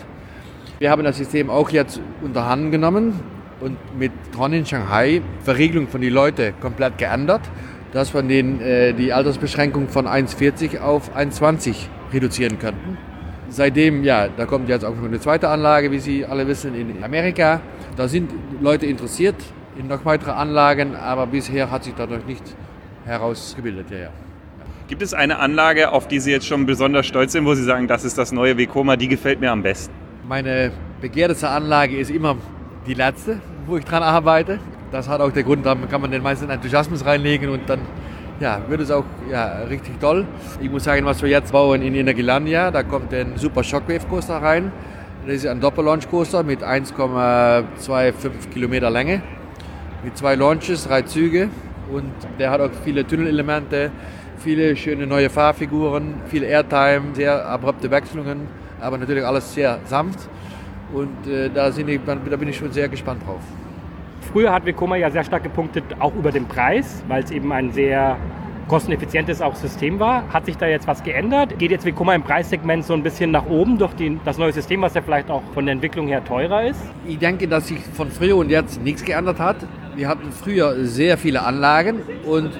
Wir 0.78 0.92
haben 0.92 1.02
das 1.02 1.16
System 1.16 1.50
auch 1.50 1.70
jetzt 1.70 2.00
unter 2.22 2.48
Hand 2.48 2.70
genommen 2.70 3.14
und 3.60 3.76
mit 3.98 4.12
Tron 4.32 4.52
in 4.52 4.64
Shanghai 4.64 5.22
Verriegelung 5.42 5.88
von 5.88 6.00
den 6.00 6.12
Leuten 6.12 6.52
komplett 6.60 6.98
geändert, 6.98 7.40
dass 7.92 8.14
wir 8.14 8.22
den, 8.22 8.60
äh, 8.60 8.92
die 8.92 9.12
Altersbeschränkung 9.12 9.88
von 9.88 10.06
1,40 10.06 10.78
auf 10.78 11.16
1,20 11.16 11.74
reduzieren 12.12 12.60
könnten. 12.60 12.96
Seitdem, 13.48 14.04
ja, 14.04 14.28
da 14.28 14.46
kommt 14.46 14.68
jetzt 14.68 14.84
auch 14.84 14.94
noch 14.94 15.04
eine 15.04 15.18
zweite 15.18 15.48
Anlage, 15.48 15.90
wie 15.90 15.98
Sie 15.98 16.24
alle 16.24 16.46
wissen, 16.46 16.76
in 16.76 17.02
Amerika. 17.02 17.60
Da 17.96 18.06
sind 18.06 18.30
Leute 18.60 18.86
interessiert 18.86 19.36
in 19.76 19.88
noch 19.88 20.04
weitere 20.04 20.30
Anlagen, 20.30 20.94
aber 20.94 21.26
bisher 21.26 21.72
hat 21.72 21.82
sich 21.82 21.94
dadurch 21.96 22.24
nicht 22.24 22.44
herausgebildet. 23.04 23.90
Ja, 23.90 23.98
ja. 23.98 24.10
Gibt 24.88 25.02
es 25.02 25.12
eine 25.12 25.38
Anlage, 25.38 25.92
auf 25.92 26.08
die 26.08 26.18
Sie 26.18 26.30
jetzt 26.30 26.46
schon 26.46 26.64
besonders 26.64 27.04
stolz 27.04 27.32
sind, 27.32 27.44
wo 27.44 27.54
Sie 27.54 27.62
sagen, 27.62 27.86
das 27.86 28.06
ist 28.06 28.16
das 28.16 28.32
neue 28.32 28.56
Vekoma, 28.56 28.96
die 28.96 29.06
gefällt 29.06 29.38
mir 29.38 29.52
am 29.52 29.62
besten? 29.62 29.92
Meine 30.26 30.72
begehrteste 31.02 31.46
Anlage 31.46 31.98
ist 31.98 32.10
immer 32.10 32.36
die 32.86 32.94
letzte, 32.94 33.38
wo 33.66 33.76
ich 33.76 33.84
dran 33.84 34.02
arbeite. 34.02 34.58
Das 34.90 35.06
hat 35.06 35.20
auch 35.20 35.30
den 35.30 35.44
Grund, 35.44 35.66
da 35.66 35.76
kann 35.90 36.00
man 36.00 36.10
den 36.10 36.22
meisten 36.22 36.48
Enthusiasmus 36.48 37.04
reinlegen 37.04 37.50
und 37.50 37.68
dann 37.68 37.80
ja, 38.40 38.62
wird 38.66 38.80
es 38.80 38.90
auch 38.90 39.04
ja, 39.30 39.64
richtig 39.64 40.00
toll. 40.00 40.24
Ich 40.58 40.70
muss 40.70 40.84
sagen, 40.84 41.04
was 41.04 41.20
wir 41.20 41.28
jetzt 41.28 41.52
bauen 41.52 41.82
in 41.82 41.94
Energylandia, 41.94 42.70
da 42.70 42.82
kommt 42.82 43.12
ein 43.12 43.36
Super 43.36 43.62
Shockwave 43.62 44.06
Coaster 44.08 44.38
rein. 44.38 44.72
Das 45.26 45.36
ist 45.36 45.46
ein 45.46 45.60
Doppel-Launch 45.60 46.08
Coaster 46.08 46.42
mit 46.42 46.62
1,25 46.62 48.48
Kilometer 48.54 48.88
Länge, 48.88 49.20
mit 50.02 50.16
zwei 50.16 50.34
Launches, 50.34 50.88
drei 50.88 51.02
Züge 51.02 51.50
und 51.92 52.12
der 52.38 52.50
hat 52.50 52.62
auch 52.62 52.70
viele 52.84 53.06
Tunnelelemente, 53.06 53.90
viele 54.38 54.76
schöne 54.76 55.06
neue 55.06 55.30
Fahrfiguren, 55.30 56.14
viel 56.26 56.42
Airtime, 56.42 57.14
sehr 57.14 57.46
abrupte 57.46 57.90
Wechselungen, 57.90 58.48
aber 58.80 58.98
natürlich 58.98 59.24
alles 59.24 59.54
sehr 59.54 59.78
sanft 59.84 60.28
und 60.92 61.26
äh, 61.26 61.50
da, 61.50 61.68
ich, 61.68 62.00
da 62.06 62.14
bin 62.14 62.48
ich 62.48 62.56
schon 62.56 62.72
sehr 62.72 62.88
gespannt 62.88 63.22
drauf. 63.26 63.40
Früher 64.32 64.52
hat 64.52 64.66
Vekoma 64.66 64.96
ja 64.96 65.10
sehr 65.10 65.24
stark 65.24 65.42
gepunktet, 65.42 65.84
auch 66.00 66.14
über 66.14 66.30
den 66.30 66.46
Preis, 66.46 67.02
weil 67.08 67.22
es 67.22 67.30
eben 67.30 67.50
ein 67.52 67.72
sehr 67.72 68.16
kosteneffizientes 68.68 69.40
auch 69.40 69.54
System 69.54 69.98
war. 69.98 70.22
Hat 70.32 70.44
sich 70.44 70.56
da 70.56 70.66
jetzt 70.66 70.86
was 70.86 71.02
geändert? 71.02 71.58
Geht 71.58 71.70
jetzt 71.70 71.86
Vekoma 71.86 72.14
im 72.14 72.22
Preissegment 72.22 72.84
so 72.84 72.92
ein 72.92 73.02
bisschen 73.02 73.30
nach 73.30 73.46
oben 73.46 73.78
durch 73.78 73.94
die, 73.94 74.20
das 74.24 74.36
neue 74.36 74.52
System, 74.52 74.82
was 74.82 74.94
ja 74.94 75.00
vielleicht 75.00 75.30
auch 75.30 75.42
von 75.54 75.64
der 75.64 75.72
Entwicklung 75.72 76.06
her 76.08 76.22
teurer 76.22 76.64
ist? 76.64 76.80
Ich 77.06 77.18
denke, 77.18 77.48
dass 77.48 77.68
sich 77.68 77.80
von 77.80 78.10
früher 78.10 78.36
und 78.36 78.50
jetzt 78.50 78.82
nichts 78.82 79.02
geändert 79.02 79.40
hat. 79.40 79.56
Wir 79.96 80.08
hatten 80.08 80.30
früher 80.30 80.84
sehr 80.84 81.16
viele 81.16 81.42
Anlagen 81.42 82.02
und 82.26 82.50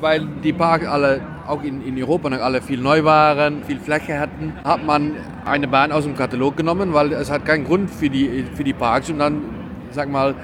weil 0.00 0.26
die 0.42 0.52
Parks 0.52 0.86
alle 0.86 1.20
auch 1.46 1.62
in, 1.62 1.82
in 1.84 1.96
Europa 1.98 2.28
noch 2.30 2.40
alle 2.40 2.60
viel 2.60 2.80
neu 2.80 3.04
waren, 3.04 3.62
viel 3.64 3.78
Fläche 3.78 4.18
hatten, 4.18 4.52
hat 4.64 4.84
man 4.84 5.12
eine 5.44 5.66
Bahn 5.66 5.92
aus 5.92 6.04
dem 6.04 6.14
Katalog 6.14 6.56
genommen, 6.56 6.92
weil 6.92 7.12
es 7.12 7.30
hat 7.30 7.44
keinen 7.44 7.64
Grund 7.64 7.90
für 7.90 8.10
die, 8.10 8.44
für 8.54 8.64
die 8.64 8.74
Parks 8.74 9.10
und 9.10 9.18
dann, 9.18 9.42
sag 9.90 10.10
mal, 10.10 10.34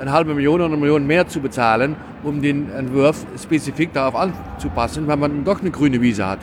eine 0.00 0.12
halbe 0.12 0.34
Million 0.34 0.56
oder 0.56 0.66
eine 0.66 0.76
Million 0.76 1.06
mehr 1.06 1.26
zu 1.26 1.40
bezahlen, 1.40 1.96
um 2.22 2.40
den 2.40 2.70
Entwurf 2.70 3.26
spezifisch 3.40 3.88
darauf 3.92 4.16
anzupassen, 4.16 5.06
weil 5.06 5.16
man 5.16 5.44
doch 5.44 5.60
eine 5.60 5.70
grüne 5.70 6.00
Wiese 6.00 6.26
hat. 6.26 6.40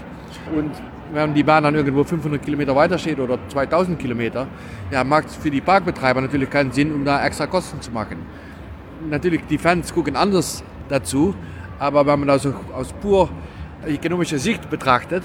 Und 0.55 0.71
wenn 1.13 1.33
die 1.33 1.43
Bahn 1.43 1.63
dann 1.63 1.75
irgendwo 1.75 2.03
500 2.03 2.41
Kilometer 2.41 2.75
weiter 2.75 2.97
steht 2.97 3.19
oder 3.19 3.39
2000 3.47 3.97
Kilometer, 3.97 4.47
ja, 4.91 5.03
macht 5.03 5.27
es 5.27 5.35
für 5.35 5.49
die 5.49 5.61
Parkbetreiber 5.61 6.21
natürlich 6.21 6.49
keinen 6.49 6.71
Sinn, 6.71 6.93
um 6.93 7.03
da 7.03 7.25
extra 7.25 7.47
Kosten 7.47 7.81
zu 7.81 7.91
machen. 7.91 8.17
Natürlich, 9.09 9.41
die 9.49 9.57
Fans 9.57 9.93
gucken 9.93 10.15
anders 10.15 10.63
dazu, 10.89 11.33
aber 11.79 12.05
wenn 12.05 12.19
man 12.19 12.27
das 12.27 12.45
aus 12.45 12.93
pur 13.01 13.29
ökonomischer 13.87 14.37
Sicht 14.37 14.69
betrachtet, 14.69 15.23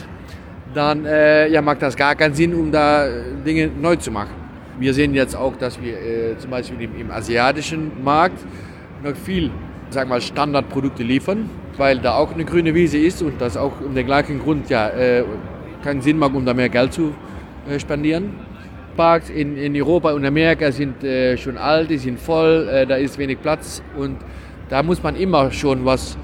dann 0.72 1.04
äh, 1.04 1.48
ja, 1.48 1.60
macht 1.60 1.82
das 1.82 1.96
gar 1.96 2.14
keinen 2.14 2.34
Sinn, 2.34 2.54
um 2.54 2.70
da 2.70 3.06
Dinge 3.44 3.68
neu 3.68 3.96
zu 3.96 4.10
machen. 4.10 4.34
Wir 4.78 4.94
sehen 4.94 5.14
jetzt 5.14 5.36
auch, 5.36 5.56
dass 5.56 5.80
wir 5.80 5.94
äh, 5.94 6.38
zum 6.38 6.50
Beispiel 6.50 6.80
im, 6.80 7.00
im, 7.00 7.10
asiatischen 7.10 8.02
Markt 8.02 8.38
noch 9.02 9.14
viel 9.14 9.50
sag 9.90 10.08
mal, 10.08 10.20
Standardprodukte 10.20 11.02
liefern, 11.02 11.48
weil 11.76 11.98
da 11.98 12.16
auch 12.16 12.32
eine 12.32 12.44
grüne 12.44 12.74
Wiese 12.74 12.98
ist 12.98 13.22
und 13.22 13.40
das 13.40 13.56
auch 13.56 13.80
um 13.80 13.94
den 13.94 14.06
gleichen 14.06 14.40
Grund 14.40 14.68
ja, 14.70 14.88
äh, 14.88 15.24
keinen 15.84 16.00
Sinn 16.00 16.18
macht, 16.18 16.34
um 16.34 16.44
da 16.44 16.54
mehr 16.54 16.68
Geld 16.68 16.92
zu 16.92 17.14
äh, 17.68 17.78
spendieren. 17.78 18.32
Parks 18.96 19.30
in, 19.30 19.56
in 19.56 19.76
Europa 19.76 20.12
und 20.12 20.24
Amerika 20.24 20.70
sind 20.70 21.02
äh, 21.04 21.36
schon 21.36 21.56
alt, 21.56 21.90
die 21.90 21.98
sind 21.98 22.18
voll, 22.18 22.68
äh, 22.68 22.86
da 22.86 22.96
ist 22.96 23.18
wenig 23.18 23.40
Platz 23.40 23.82
und 23.96 24.16
da 24.68 24.82
muss 24.82 25.02
man 25.02 25.16
immer 25.16 25.50
schon 25.50 25.84
was 25.84 26.16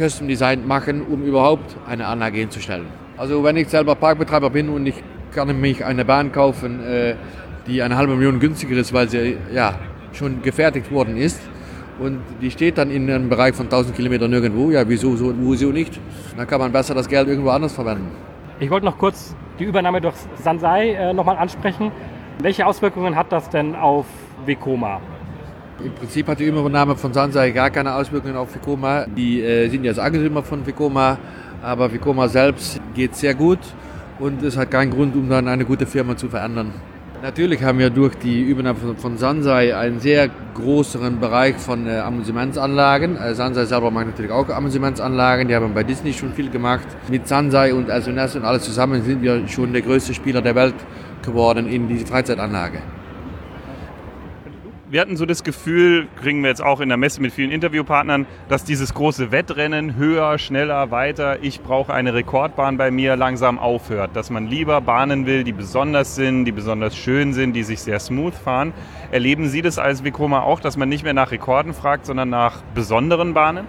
Custom 0.00 0.28
Design 0.28 0.66
machen, 0.66 1.02
um 1.02 1.22
überhaupt 1.22 1.76
eine 1.86 2.06
Anlage 2.06 2.38
hinzustellen. 2.38 2.86
Also 3.18 3.44
wenn 3.44 3.56
ich 3.56 3.68
selber 3.68 3.94
Parkbetreiber 3.94 4.48
bin 4.48 4.70
und 4.70 4.86
ich 4.86 4.94
kann 5.34 5.60
mich 5.60 5.84
eine 5.84 6.04
Bahn 6.04 6.32
kaufen, 6.32 6.82
äh, 6.82 7.14
die 7.66 7.82
eine 7.82 7.96
halbe 7.96 8.14
Million 8.16 8.40
günstiger 8.40 8.76
ist, 8.76 8.92
weil 8.92 9.08
sie 9.08 9.36
ja 9.52 9.74
schon 10.12 10.42
gefertigt 10.42 10.90
worden 10.90 11.16
ist. 11.16 11.40
Und 12.00 12.20
die 12.40 12.50
steht 12.50 12.78
dann 12.78 12.90
in 12.90 13.10
einem 13.10 13.28
Bereich 13.28 13.54
von 13.54 13.66
1000 13.66 13.94
Kilometern 13.94 14.30
nirgendwo. 14.30 14.70
Ja, 14.70 14.88
wieso 14.88 15.16
so, 15.16 15.34
wieso 15.36 15.70
nicht? 15.70 16.00
Dann 16.34 16.46
kann 16.46 16.58
man 16.58 16.72
besser 16.72 16.94
das 16.94 17.06
Geld 17.06 17.28
irgendwo 17.28 17.50
anders 17.50 17.74
verwenden. 17.74 18.08
Ich 18.58 18.70
wollte 18.70 18.86
noch 18.86 18.96
kurz 18.96 19.36
die 19.58 19.64
Übernahme 19.64 20.00
durch 20.00 20.14
Sansai 20.36 20.92
äh, 20.92 21.12
nochmal 21.12 21.36
ansprechen. 21.36 21.92
Welche 22.38 22.66
Auswirkungen 22.66 23.16
hat 23.16 23.30
das 23.30 23.50
denn 23.50 23.74
auf 23.74 24.06
Vekoma? 24.46 25.00
Im 25.82 25.92
Prinzip 25.94 26.26
hat 26.28 26.38
die 26.38 26.44
Übernahme 26.44 26.94
von 26.94 27.12
Sansai 27.14 27.52
gar 27.52 27.70
keine 27.70 27.94
Auswirkungen 27.94 28.36
auf 28.36 28.54
Vekoma. 28.54 29.06
Die 29.06 29.40
äh, 29.40 29.68
sind 29.68 29.84
jetzt 29.84 29.98
Eigentümer 29.98 30.42
von 30.42 30.66
Vekoma, 30.66 31.16
aber 31.62 31.90
Vekoma 31.90 32.28
selbst 32.28 32.80
geht 32.94 33.16
sehr 33.16 33.34
gut 33.34 33.60
und 34.18 34.42
es 34.42 34.58
hat 34.58 34.70
keinen 34.70 34.90
Grund, 34.90 35.16
um 35.16 35.28
dann 35.30 35.48
eine 35.48 35.64
gute 35.64 35.86
Firma 35.86 36.16
zu 36.16 36.28
verändern. 36.28 36.74
Natürlich 37.22 37.62
haben 37.62 37.78
wir 37.78 37.88
durch 37.88 38.14
die 38.16 38.42
Übernahme 38.42 38.94
von 38.96 39.16
Sansai 39.16 39.74
einen 39.74 40.00
sehr 40.00 40.28
größeren 40.54 41.18
Bereich 41.18 41.56
von 41.56 41.86
äh, 41.86 41.98
Amusementsanlagen. 41.98 43.16
Äh, 43.16 43.34
Sansai 43.34 43.64
selber 43.64 43.90
macht 43.90 44.06
natürlich 44.06 44.32
auch 44.32 44.48
Amusementsanlagen. 44.50 45.48
Die 45.48 45.54
haben 45.54 45.72
bei 45.72 45.82
Disney 45.82 46.12
schon 46.12 46.34
viel 46.34 46.50
gemacht. 46.50 46.86
Mit 47.08 47.26
Sansai 47.26 47.72
und 47.72 47.88
SNS 47.88 48.36
und 48.36 48.44
alles 48.44 48.64
zusammen 48.64 49.02
sind 49.02 49.22
wir 49.22 49.48
schon 49.48 49.72
der 49.72 49.82
größte 49.82 50.12
Spieler 50.12 50.42
der 50.42 50.54
Welt 50.54 50.74
geworden 51.22 51.66
in 51.68 51.88
diese 51.88 52.06
Freizeitanlage 52.06 52.80
wir 54.90 55.00
hatten 55.00 55.16
so 55.16 55.24
das 55.24 55.44
Gefühl, 55.44 56.08
kriegen 56.20 56.42
wir 56.42 56.48
jetzt 56.48 56.62
auch 56.62 56.80
in 56.80 56.88
der 56.88 56.98
Messe 56.98 57.22
mit 57.22 57.32
vielen 57.32 57.52
Interviewpartnern, 57.52 58.26
dass 58.48 58.64
dieses 58.64 58.92
große 58.92 59.30
Wettrennen 59.30 59.94
höher, 59.94 60.36
schneller, 60.38 60.90
weiter, 60.90 61.42
ich 61.42 61.60
brauche 61.60 61.94
eine 61.94 62.12
Rekordbahn 62.12 62.76
bei 62.76 62.90
mir 62.90 63.14
langsam 63.14 63.60
aufhört. 63.60 64.10
Dass 64.14 64.30
man 64.30 64.48
lieber 64.48 64.80
Bahnen 64.80 65.26
will, 65.26 65.44
die 65.44 65.52
besonders 65.52 66.16
sind, 66.16 66.44
die 66.44 66.52
besonders 66.52 66.96
schön 66.96 67.32
sind, 67.32 67.52
die 67.52 67.62
sich 67.62 67.80
sehr 67.80 68.00
smooth 68.00 68.34
fahren. 68.34 68.72
Erleben 69.12 69.48
Sie 69.48 69.62
das 69.62 69.78
als 69.78 70.02
Vekoma 70.02 70.42
auch, 70.42 70.58
dass 70.58 70.76
man 70.76 70.88
nicht 70.88 71.04
mehr 71.04 71.14
nach 71.14 71.30
Rekorden 71.30 71.72
fragt, 71.72 72.06
sondern 72.06 72.28
nach 72.30 72.62
besonderen 72.74 73.32
Bahnen? 73.32 73.66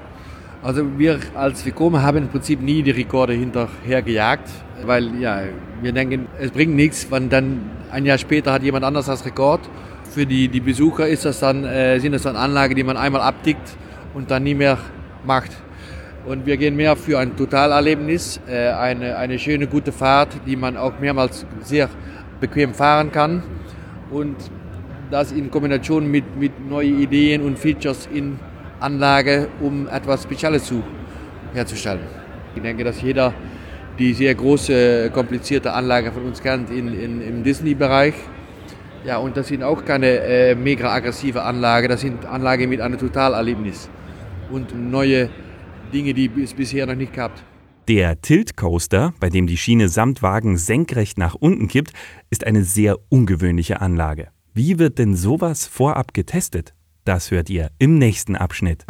Also 0.63 0.97
wir 0.97 1.19
als 1.35 1.65
Vekoma 1.65 2.01
haben 2.01 2.17
im 2.17 2.29
Prinzip 2.29 2.61
nie 2.61 2.81
die 2.81 2.91
Rekorde 2.91 3.33
hinterher 3.33 4.01
gejagt, 4.01 4.49
weil 4.85 5.19
ja, 5.19 5.41
wir 5.81 5.91
denken, 5.91 6.27
es 6.39 6.49
bringt 6.49 6.75
nichts, 6.75 7.11
wenn 7.11 7.29
dann 7.29 7.69
ein 7.91 8.05
Jahr 8.05 8.17
später 8.17 8.53
hat 8.53 8.63
jemand 8.63 8.85
anders 8.85 9.05
das 9.05 9.25
Rekord. 9.25 9.61
Für 10.11 10.25
die, 10.25 10.49
die 10.49 10.59
Besucher 10.59 11.07
ist 11.07 11.23
das 11.23 11.39
dann, 11.39 11.63
äh, 11.63 11.97
sind 11.99 12.11
das 12.11 12.23
dann 12.23 12.35
Anlagen, 12.35 12.75
die 12.75 12.83
man 12.83 12.97
einmal 12.97 13.21
abdickt 13.21 13.77
und 14.13 14.29
dann 14.29 14.43
nie 14.43 14.53
mehr 14.53 14.77
macht. 15.25 15.51
Und 16.25 16.45
wir 16.45 16.57
gehen 16.57 16.75
mehr 16.75 16.97
für 16.97 17.17
ein 17.17 17.37
Totalerlebnis, 17.37 18.41
äh, 18.45 18.71
eine, 18.71 19.15
eine 19.15 19.39
schöne, 19.39 19.67
gute 19.67 19.93
Fahrt, 19.93 20.35
die 20.45 20.57
man 20.57 20.75
auch 20.75 20.99
mehrmals 20.99 21.45
sehr 21.61 21.89
bequem 22.41 22.73
fahren 22.73 23.13
kann. 23.13 23.41
Und 24.09 24.35
das 25.11 25.31
in 25.31 25.49
Kombination 25.49 26.11
mit, 26.11 26.37
mit 26.37 26.69
neuen 26.69 26.99
Ideen 26.99 27.41
und 27.41 27.57
Features 27.57 28.09
in 28.13 28.37
Anlage, 28.81 29.47
um 29.61 29.87
etwas 29.87 30.23
Spezielles 30.23 30.65
zu, 30.65 30.83
herzustellen. 31.53 32.01
Ich 32.53 32.61
denke, 32.61 32.83
dass 32.83 33.01
jeder 33.01 33.33
die 33.97 34.13
sehr 34.13 34.35
große, 34.35 35.09
komplizierte 35.13 35.71
Anlage 35.71 36.11
von 36.11 36.23
uns 36.23 36.41
kennt 36.41 36.69
in, 36.69 36.93
in, 36.99 37.21
im 37.21 37.43
Disney-Bereich. 37.45 38.15
Ja, 39.03 39.17
und 39.17 39.35
das 39.35 39.47
sind 39.47 39.63
auch 39.63 39.83
keine 39.83 40.07
äh, 40.07 40.55
mega 40.55 40.93
aggressive 40.93 41.41
Anlagen, 41.41 41.89
das 41.89 42.01
sind 42.01 42.25
Anlagen 42.25 42.69
mit 42.69 42.81
einem 42.81 42.99
Totalerlebnis 42.99 43.89
und 44.51 44.75
neue 44.91 45.29
Dinge, 45.91 46.13
die 46.13 46.29
es 46.41 46.53
bisher 46.53 46.85
noch 46.85 46.95
nicht 46.95 47.13
gab. 47.13 47.31
Der 47.87 48.21
Tilt 48.21 48.55
Coaster, 48.55 49.13
bei 49.19 49.29
dem 49.29 49.47
die 49.47 49.57
Schiene 49.57 49.89
samt 49.89 50.21
Wagen 50.21 50.55
senkrecht 50.55 51.17
nach 51.17 51.33
unten 51.33 51.67
kippt, 51.67 51.93
ist 52.29 52.45
eine 52.45 52.63
sehr 52.63 52.97
ungewöhnliche 53.09 53.81
Anlage. 53.81 54.27
Wie 54.53 54.77
wird 54.77 54.99
denn 54.99 55.15
sowas 55.15 55.65
vorab 55.65 56.13
getestet? 56.13 56.75
Das 57.03 57.31
hört 57.31 57.49
ihr 57.49 57.71
im 57.79 57.97
nächsten 57.97 58.35
Abschnitt. 58.35 58.85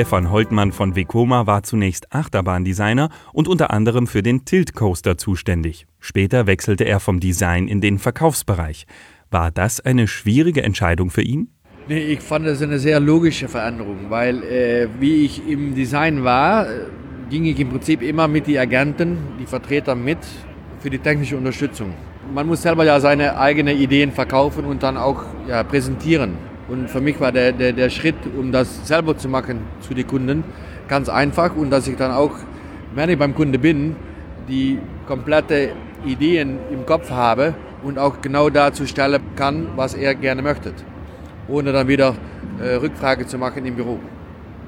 Stefan 0.00 0.30
Holtmann 0.30 0.72
von 0.72 0.96
Vekoma 0.96 1.46
war 1.46 1.62
zunächst 1.62 2.10
Achterbahndesigner 2.14 3.10
und 3.34 3.48
unter 3.48 3.70
anderem 3.70 4.06
für 4.06 4.22
den 4.22 4.46
Tilt 4.46 4.74
Coaster 4.74 5.18
zuständig. 5.18 5.86
Später 5.98 6.46
wechselte 6.46 6.84
er 6.84 7.00
vom 7.00 7.20
Design 7.20 7.68
in 7.68 7.82
den 7.82 7.98
Verkaufsbereich. 7.98 8.86
War 9.30 9.50
das 9.50 9.78
eine 9.78 10.08
schwierige 10.08 10.62
Entscheidung 10.62 11.10
für 11.10 11.20
ihn? 11.20 11.50
Nee, 11.86 11.98
ich 11.98 12.20
fand 12.20 12.46
das 12.46 12.62
eine 12.62 12.78
sehr 12.78 12.98
logische 12.98 13.46
Veränderung, 13.46 14.06
weil 14.08 14.42
äh, 14.42 14.88
wie 14.98 15.26
ich 15.26 15.46
im 15.46 15.74
Design 15.74 16.24
war, 16.24 16.66
äh, 16.66 16.86
ging 17.28 17.44
ich 17.44 17.60
im 17.60 17.68
Prinzip 17.68 18.00
immer 18.00 18.26
mit 18.26 18.46
den 18.46 18.56
Agenten, 18.56 19.18
die 19.38 19.44
Vertreter 19.44 19.94
mit 19.94 20.20
für 20.78 20.88
die 20.88 20.98
technische 20.98 21.36
Unterstützung. 21.36 21.92
Man 22.32 22.46
muss 22.46 22.62
selber 22.62 22.86
ja 22.86 23.00
seine 23.00 23.38
eigenen 23.38 23.76
Ideen 23.76 24.12
verkaufen 24.12 24.64
und 24.64 24.82
dann 24.82 24.96
auch 24.96 25.24
ja, 25.46 25.62
präsentieren. 25.62 26.49
Und 26.70 26.88
für 26.88 27.00
mich 27.00 27.20
war 27.20 27.32
der, 27.32 27.50
der, 27.52 27.72
der 27.72 27.90
Schritt, 27.90 28.14
um 28.38 28.52
das 28.52 28.86
selber 28.86 29.16
zu 29.16 29.28
machen 29.28 29.62
zu 29.80 29.92
den 29.92 30.06
Kunden, 30.06 30.44
ganz 30.86 31.08
einfach 31.08 31.56
und 31.56 31.70
dass 31.70 31.88
ich 31.88 31.96
dann 31.96 32.12
auch, 32.12 32.30
wenn 32.94 33.10
ich 33.10 33.18
beim 33.18 33.34
Kunde 33.34 33.58
bin, 33.58 33.96
die 34.48 34.78
komplette 35.06 35.70
Ideen 36.04 36.58
im 36.70 36.86
Kopf 36.86 37.10
habe 37.10 37.54
und 37.82 37.98
auch 37.98 38.20
genau 38.20 38.50
dazu 38.50 38.86
stellen 38.86 39.20
kann, 39.34 39.66
was 39.74 39.94
er 39.94 40.14
gerne 40.14 40.42
möchte, 40.42 40.72
ohne 41.48 41.72
dann 41.72 41.88
wieder 41.88 42.14
äh, 42.62 42.74
Rückfrage 42.74 43.26
zu 43.26 43.36
machen 43.36 43.64
im 43.66 43.74
Büro. 43.74 43.98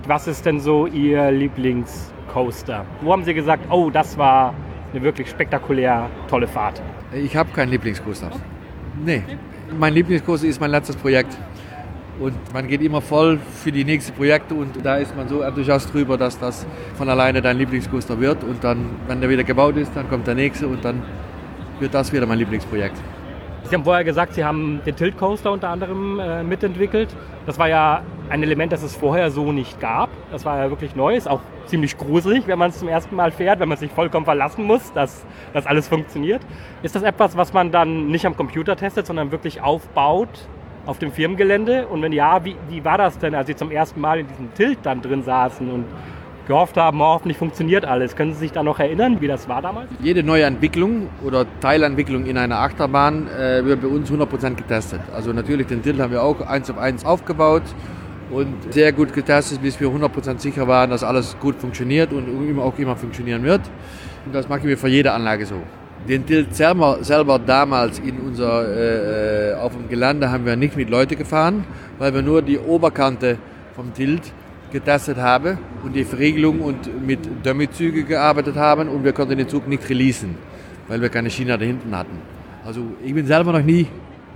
Was 0.08 0.26
ist 0.26 0.44
denn 0.44 0.58
so 0.58 0.88
Ihr 0.88 1.30
Lieblingscoaster? 1.30 2.84
Wo 3.02 3.12
haben 3.12 3.22
Sie 3.22 3.34
gesagt, 3.34 3.64
oh, 3.70 3.90
das 3.90 4.18
war 4.18 4.54
eine 4.92 5.02
wirklich 5.02 5.30
spektakulär 5.30 6.10
tolle 6.28 6.48
Fahrt? 6.48 6.82
Ich 7.14 7.36
habe 7.36 7.50
keinen 7.52 7.70
Lieblingscoaster. 7.70 8.30
Nee. 9.04 9.22
Mein 9.78 9.94
Lieblingscoaster 9.94 10.48
ist 10.48 10.60
mein 10.60 10.72
letztes 10.72 10.96
Projekt. 10.96 11.38
Und 12.20 12.34
man 12.52 12.68
geht 12.68 12.82
immer 12.82 13.00
voll 13.00 13.38
für 13.38 13.72
die 13.72 13.84
nächsten 13.84 14.14
Projekte 14.14 14.54
und 14.54 14.84
da 14.84 14.96
ist 14.96 15.16
man 15.16 15.28
so 15.28 15.40
enthusiast 15.40 15.92
drüber, 15.92 16.18
dass 16.18 16.38
das 16.38 16.66
von 16.94 17.08
alleine 17.08 17.40
dein 17.40 17.58
Lieblingscoaster 17.58 18.20
wird. 18.20 18.44
Und 18.44 18.62
dann, 18.62 18.90
wenn 19.08 19.20
der 19.20 19.30
wieder 19.30 19.44
gebaut 19.44 19.76
ist, 19.76 19.92
dann 19.94 20.08
kommt 20.08 20.26
der 20.26 20.34
nächste 20.34 20.68
und 20.68 20.84
dann 20.84 21.02
wird 21.80 21.94
das 21.94 22.12
wieder 22.12 22.26
mein 22.26 22.38
Lieblingsprojekt. 22.38 22.96
Sie 23.64 23.74
haben 23.74 23.84
vorher 23.84 24.04
gesagt, 24.04 24.34
Sie 24.34 24.44
haben 24.44 24.82
den 24.84 24.94
Tilt 24.96 25.16
Coaster 25.16 25.50
unter 25.50 25.70
anderem 25.70 26.20
äh, 26.20 26.42
mitentwickelt. 26.42 27.08
Das 27.46 27.58
war 27.58 27.68
ja 27.68 28.02
ein 28.28 28.42
Element, 28.42 28.72
das 28.72 28.82
es 28.82 28.94
vorher 28.94 29.30
so 29.30 29.50
nicht 29.52 29.80
gab. 29.80 30.10
Das 30.30 30.44
war 30.44 30.58
ja 30.58 30.68
wirklich 30.68 30.94
neu, 30.94 31.16
ist 31.16 31.28
auch 31.28 31.40
ziemlich 31.66 31.96
gruselig, 31.96 32.46
wenn 32.46 32.58
man 32.58 32.70
es 32.70 32.78
zum 32.78 32.88
ersten 32.88 33.16
Mal 33.16 33.30
fährt, 33.30 33.60
wenn 33.60 33.68
man 33.68 33.78
sich 33.78 33.90
vollkommen 33.90 34.26
verlassen 34.26 34.64
muss, 34.64 34.92
dass 34.92 35.24
das 35.54 35.66
alles 35.66 35.88
funktioniert. 35.88 36.42
Ist 36.82 36.94
das 36.94 37.02
etwas, 37.02 37.36
was 37.36 37.52
man 37.52 37.70
dann 37.70 38.08
nicht 38.08 38.26
am 38.26 38.36
Computer 38.36 38.76
testet, 38.76 39.06
sondern 39.06 39.30
wirklich 39.30 39.62
aufbaut 39.62 40.28
auf 40.86 40.98
dem 40.98 41.12
Firmengelände? 41.12 41.86
Und 41.86 42.02
wenn 42.02 42.12
ja, 42.12 42.44
wie, 42.44 42.56
wie 42.68 42.84
war 42.84 42.98
das 42.98 43.18
denn, 43.18 43.34
als 43.34 43.46
Sie 43.46 43.56
zum 43.56 43.70
ersten 43.70 44.00
Mal 44.00 44.20
in 44.20 44.28
diesem 44.28 44.52
Tilt 44.54 44.78
dann 44.82 45.02
drin 45.02 45.22
saßen 45.22 45.70
und 45.70 45.84
gehofft 46.46 46.76
haben, 46.76 47.00
oh, 47.00 47.04
hoffentlich 47.04 47.38
funktioniert 47.38 47.84
alles. 47.84 48.16
Können 48.16 48.32
Sie 48.32 48.40
sich 48.40 48.52
da 48.52 48.62
noch 48.62 48.78
erinnern, 48.78 49.20
wie 49.20 49.28
das 49.28 49.48
war 49.48 49.62
damals? 49.62 49.88
Jede 50.00 50.22
neue 50.22 50.44
Entwicklung 50.44 51.08
oder 51.24 51.46
Teilentwicklung 51.60 52.26
in 52.26 52.36
einer 52.36 52.58
Achterbahn 52.58 53.28
äh, 53.28 53.64
wird 53.64 53.82
bei 53.82 53.88
uns 53.88 54.10
100% 54.10 54.54
getestet. 54.56 55.00
Also 55.14 55.32
natürlich 55.32 55.68
den 55.68 55.82
Tilt 55.82 56.00
haben 56.00 56.12
wir 56.12 56.22
auch 56.22 56.40
eins 56.40 56.70
auf 56.70 56.78
eins 56.78 57.04
aufgebaut 57.04 57.62
und 58.30 58.72
sehr 58.72 58.92
gut 58.92 59.12
getestet, 59.12 59.62
bis 59.62 59.78
wir 59.78 59.88
100% 59.88 60.38
sicher 60.38 60.66
waren, 60.66 60.90
dass 60.90 61.04
alles 61.04 61.36
gut 61.38 61.56
funktioniert 61.56 62.12
und 62.12 62.58
auch 62.58 62.78
immer 62.78 62.96
funktionieren 62.96 63.44
wird. 63.44 63.60
Und 64.26 64.34
das 64.34 64.48
machen 64.48 64.64
wir 64.64 64.78
für 64.78 64.88
jede 64.88 65.12
Anlage 65.12 65.46
so. 65.46 65.56
Den 66.08 66.26
Tilt 66.26 66.54
selber, 66.54 66.98
selber 67.02 67.38
damals 67.38 68.00
in 68.00 68.18
unser, 68.18 68.66
äh, 68.66 69.50
äh, 69.50 69.54
auf 69.54 69.72
dem 69.72 69.88
Gelände 69.88 70.30
haben 70.32 70.44
wir 70.44 70.56
nicht 70.56 70.76
mit 70.76 70.90
Leuten 70.90 71.16
gefahren, 71.16 71.64
weil 71.98 72.12
wir 72.12 72.22
nur 72.22 72.42
die 72.42 72.58
Oberkante 72.58 73.38
vom 73.76 73.94
Tilt 73.94 74.32
getestet 74.72 75.18
haben 75.18 75.58
und 75.84 75.94
die 75.94 76.04
Verriegelung 76.04 76.60
und 76.60 77.06
mit 77.06 77.20
Dummy-Züge 77.44 78.02
gearbeitet 78.02 78.56
haben 78.56 78.88
und 78.88 79.04
wir 79.04 79.12
konnten 79.12 79.38
den 79.38 79.48
Zug 79.48 79.68
nicht 79.68 79.88
releasen, 79.88 80.34
weil 80.88 81.00
wir 81.00 81.08
keine 81.08 81.30
Schiene 81.30 81.56
da 81.56 81.64
hinten 81.64 81.96
hatten. 81.96 82.18
Also 82.64 82.80
ich 83.04 83.14
bin 83.14 83.26
selber 83.26 83.52
noch 83.52 83.62
nie 83.62 83.86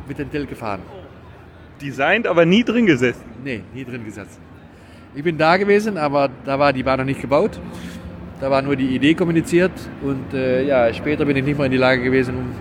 mit 0.07 0.19
dem 0.19 0.31
Tilt 0.31 0.49
gefahren. 0.49 0.81
Designt, 1.83 2.29
aber 2.29 2.47
nie 2.47 2.63
drin 2.63 2.87
gesessen? 2.87 3.25
Nee, 3.43 3.63
nie 3.75 3.85
drin 3.85 4.05
gesessen. 4.05 4.41
Ich 5.17 5.25
bin 5.25 5.37
da 5.37 5.57
gewesen, 5.57 5.99
aber 5.99 6.29
da 6.45 6.59
war 6.59 6.73
die 6.73 6.83
Bahn 6.83 6.99
noch 6.99 7.07
nicht 7.07 7.21
gebaut. 7.21 7.59
Da 8.41 8.51
war 8.51 8.61
nur 8.61 8.77
die 8.77 8.95
Idee 8.95 9.15
kommuniziert 9.15 9.73
und 10.03 10.35
äh, 10.35 10.63
ja, 10.65 10.93
später 10.93 11.25
bin 11.25 11.37
ich 11.37 11.45
nicht 11.45 11.57
mehr 11.57 11.67
in 11.67 11.73
die 11.73 11.79
Lage 11.79 12.03
gewesen, 12.03 12.37
um 12.37 12.53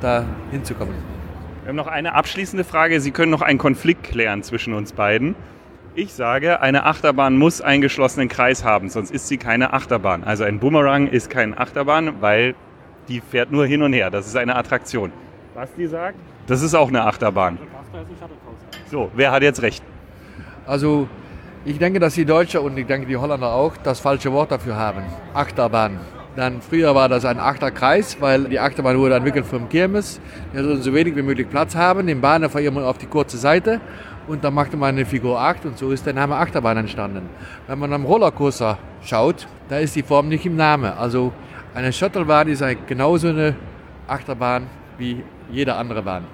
da 0.00 0.24
hinzukommen. 0.50 0.94
Wir 1.62 1.70
haben 1.70 1.76
noch 1.76 1.86
eine 1.86 2.12
abschließende 2.12 2.62
Frage. 2.62 3.00
Sie 3.00 3.10
können 3.10 3.30
noch 3.30 3.40
einen 3.40 3.58
Konflikt 3.58 4.04
klären 4.04 4.42
zwischen 4.42 4.74
uns 4.74 4.92
beiden. 4.92 5.34
Ich 5.94 6.12
sage, 6.12 6.60
eine 6.60 6.84
Achterbahn 6.84 7.38
muss 7.38 7.62
einen 7.62 7.80
geschlossenen 7.80 8.28
Kreis 8.28 8.64
haben, 8.64 8.90
sonst 8.90 9.10
ist 9.12 9.28
sie 9.28 9.38
keine 9.38 9.72
Achterbahn. 9.72 10.24
Also 10.24 10.44
ein 10.44 10.58
Boomerang 10.58 11.06
ist 11.06 11.30
keine 11.30 11.56
Achterbahn, 11.56 12.20
weil 12.20 12.54
die 13.08 13.20
fährt 13.20 13.50
nur 13.50 13.64
hin 13.64 13.80
und 13.80 13.92
her. 13.94 14.10
Das 14.10 14.26
ist 14.26 14.36
eine 14.36 14.56
Attraktion. 14.56 15.10
Was 15.54 15.72
die 15.74 15.86
sagt? 15.86 16.18
Das 16.46 16.60
ist 16.60 16.74
auch 16.74 16.88
eine 16.88 17.04
Achterbahn. 17.04 17.58
So, 18.90 19.10
wer 19.14 19.32
hat 19.32 19.42
jetzt 19.42 19.62
recht? 19.62 19.82
Also 20.66 21.08
ich 21.64 21.78
denke, 21.78 21.98
dass 21.98 22.14
die 22.14 22.24
Deutsche 22.24 22.60
und 22.60 22.76
ich 22.76 22.86
denke 22.86 23.06
die 23.06 23.16
Holländer 23.16 23.52
auch 23.52 23.76
das 23.76 24.00
falsche 24.00 24.32
Wort 24.32 24.50
dafür 24.50 24.76
haben. 24.76 25.02
Achterbahn. 25.32 25.98
Dann 26.36 26.60
früher 26.60 26.94
war 26.94 27.08
das 27.08 27.24
ein 27.24 27.38
Achterkreis, 27.38 28.20
weil 28.20 28.44
die 28.44 28.58
Achterbahn 28.58 28.98
wurde 28.98 29.14
entwickelt 29.14 29.46
vom 29.46 29.68
Kirmes. 29.68 30.20
Wir 30.52 30.64
sollten 30.64 30.82
so 30.82 30.92
wenig 30.92 31.14
wie 31.16 31.22
möglich 31.22 31.48
Platz 31.48 31.76
haben. 31.76 32.06
Den 32.06 32.20
Bahnen 32.20 32.50
fahren 32.50 32.74
wir 32.74 32.86
auf 32.86 32.98
die 32.98 33.06
kurze 33.06 33.38
Seite 33.38 33.80
und 34.26 34.42
dann 34.42 34.52
machte 34.52 34.76
man 34.76 34.90
eine 34.90 35.06
Figur 35.06 35.40
8 35.40 35.66
und 35.66 35.78
so 35.78 35.90
ist 35.90 36.04
der 36.06 36.12
Name 36.12 36.36
Achterbahn 36.36 36.76
entstanden. 36.76 37.28
Wenn 37.66 37.78
man 37.78 37.92
am 37.92 38.04
Rollercoaster 38.04 38.78
schaut, 39.02 39.46
da 39.68 39.78
ist 39.78 39.94
die 39.94 40.02
Form 40.02 40.28
nicht 40.28 40.44
im 40.44 40.56
Namen. 40.56 40.92
Also 40.92 41.32
eine 41.74 41.92
Shuttlebahn 41.92 42.48
ist 42.48 42.62
eine, 42.62 42.76
genauso 42.86 43.28
eine 43.28 43.56
Achterbahn 44.08 44.66
wie 44.98 45.22
jede 45.50 45.74
andere 45.74 46.02
Bahn. 46.02 46.24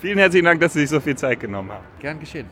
Vielen 0.00 0.18
herzlichen 0.18 0.44
Dank, 0.44 0.60
dass 0.60 0.72
Sie 0.74 0.80
sich 0.80 0.90
so 0.90 1.00
viel 1.00 1.16
Zeit 1.16 1.40
genommen 1.40 1.72
haben. 1.72 1.84
Gern 2.00 2.20
geschehen. 2.20 2.46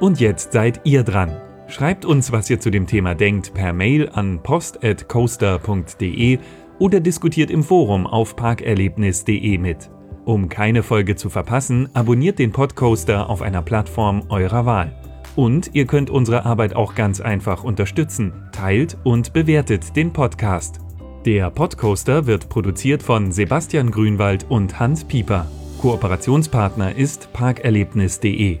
Und 0.00 0.18
jetzt 0.18 0.52
seid 0.52 0.80
ihr 0.84 1.04
dran. 1.04 1.51
Schreibt 1.72 2.04
uns, 2.04 2.30
was 2.32 2.50
ihr 2.50 2.60
zu 2.60 2.68
dem 2.70 2.86
Thema 2.86 3.14
denkt, 3.14 3.54
per 3.54 3.72
Mail 3.72 4.10
an 4.12 4.42
post.coaster.de 4.42 6.38
oder 6.78 7.00
diskutiert 7.00 7.50
im 7.50 7.62
Forum 7.62 8.06
auf 8.06 8.36
parkerlebnis.de 8.36 9.56
mit. 9.56 9.88
Um 10.26 10.50
keine 10.50 10.82
Folge 10.82 11.16
zu 11.16 11.30
verpassen, 11.30 11.88
abonniert 11.94 12.38
den 12.38 12.52
Podcoaster 12.52 13.30
auf 13.30 13.40
einer 13.40 13.62
Plattform 13.62 14.24
eurer 14.28 14.66
Wahl. 14.66 14.92
Und 15.34 15.70
ihr 15.72 15.86
könnt 15.86 16.10
unsere 16.10 16.44
Arbeit 16.44 16.76
auch 16.76 16.94
ganz 16.94 17.22
einfach 17.22 17.64
unterstützen. 17.64 18.34
Teilt 18.52 18.98
und 19.02 19.32
bewertet 19.32 19.96
den 19.96 20.12
Podcast. 20.12 20.80
Der 21.24 21.48
Podcoaster 21.50 22.26
wird 22.26 22.50
produziert 22.50 23.02
von 23.02 23.32
Sebastian 23.32 23.90
Grünwald 23.90 24.44
und 24.50 24.78
Hans 24.78 25.04
Pieper. 25.04 25.46
Kooperationspartner 25.80 26.94
ist 26.94 27.32
parkerlebnis.de. 27.32 28.60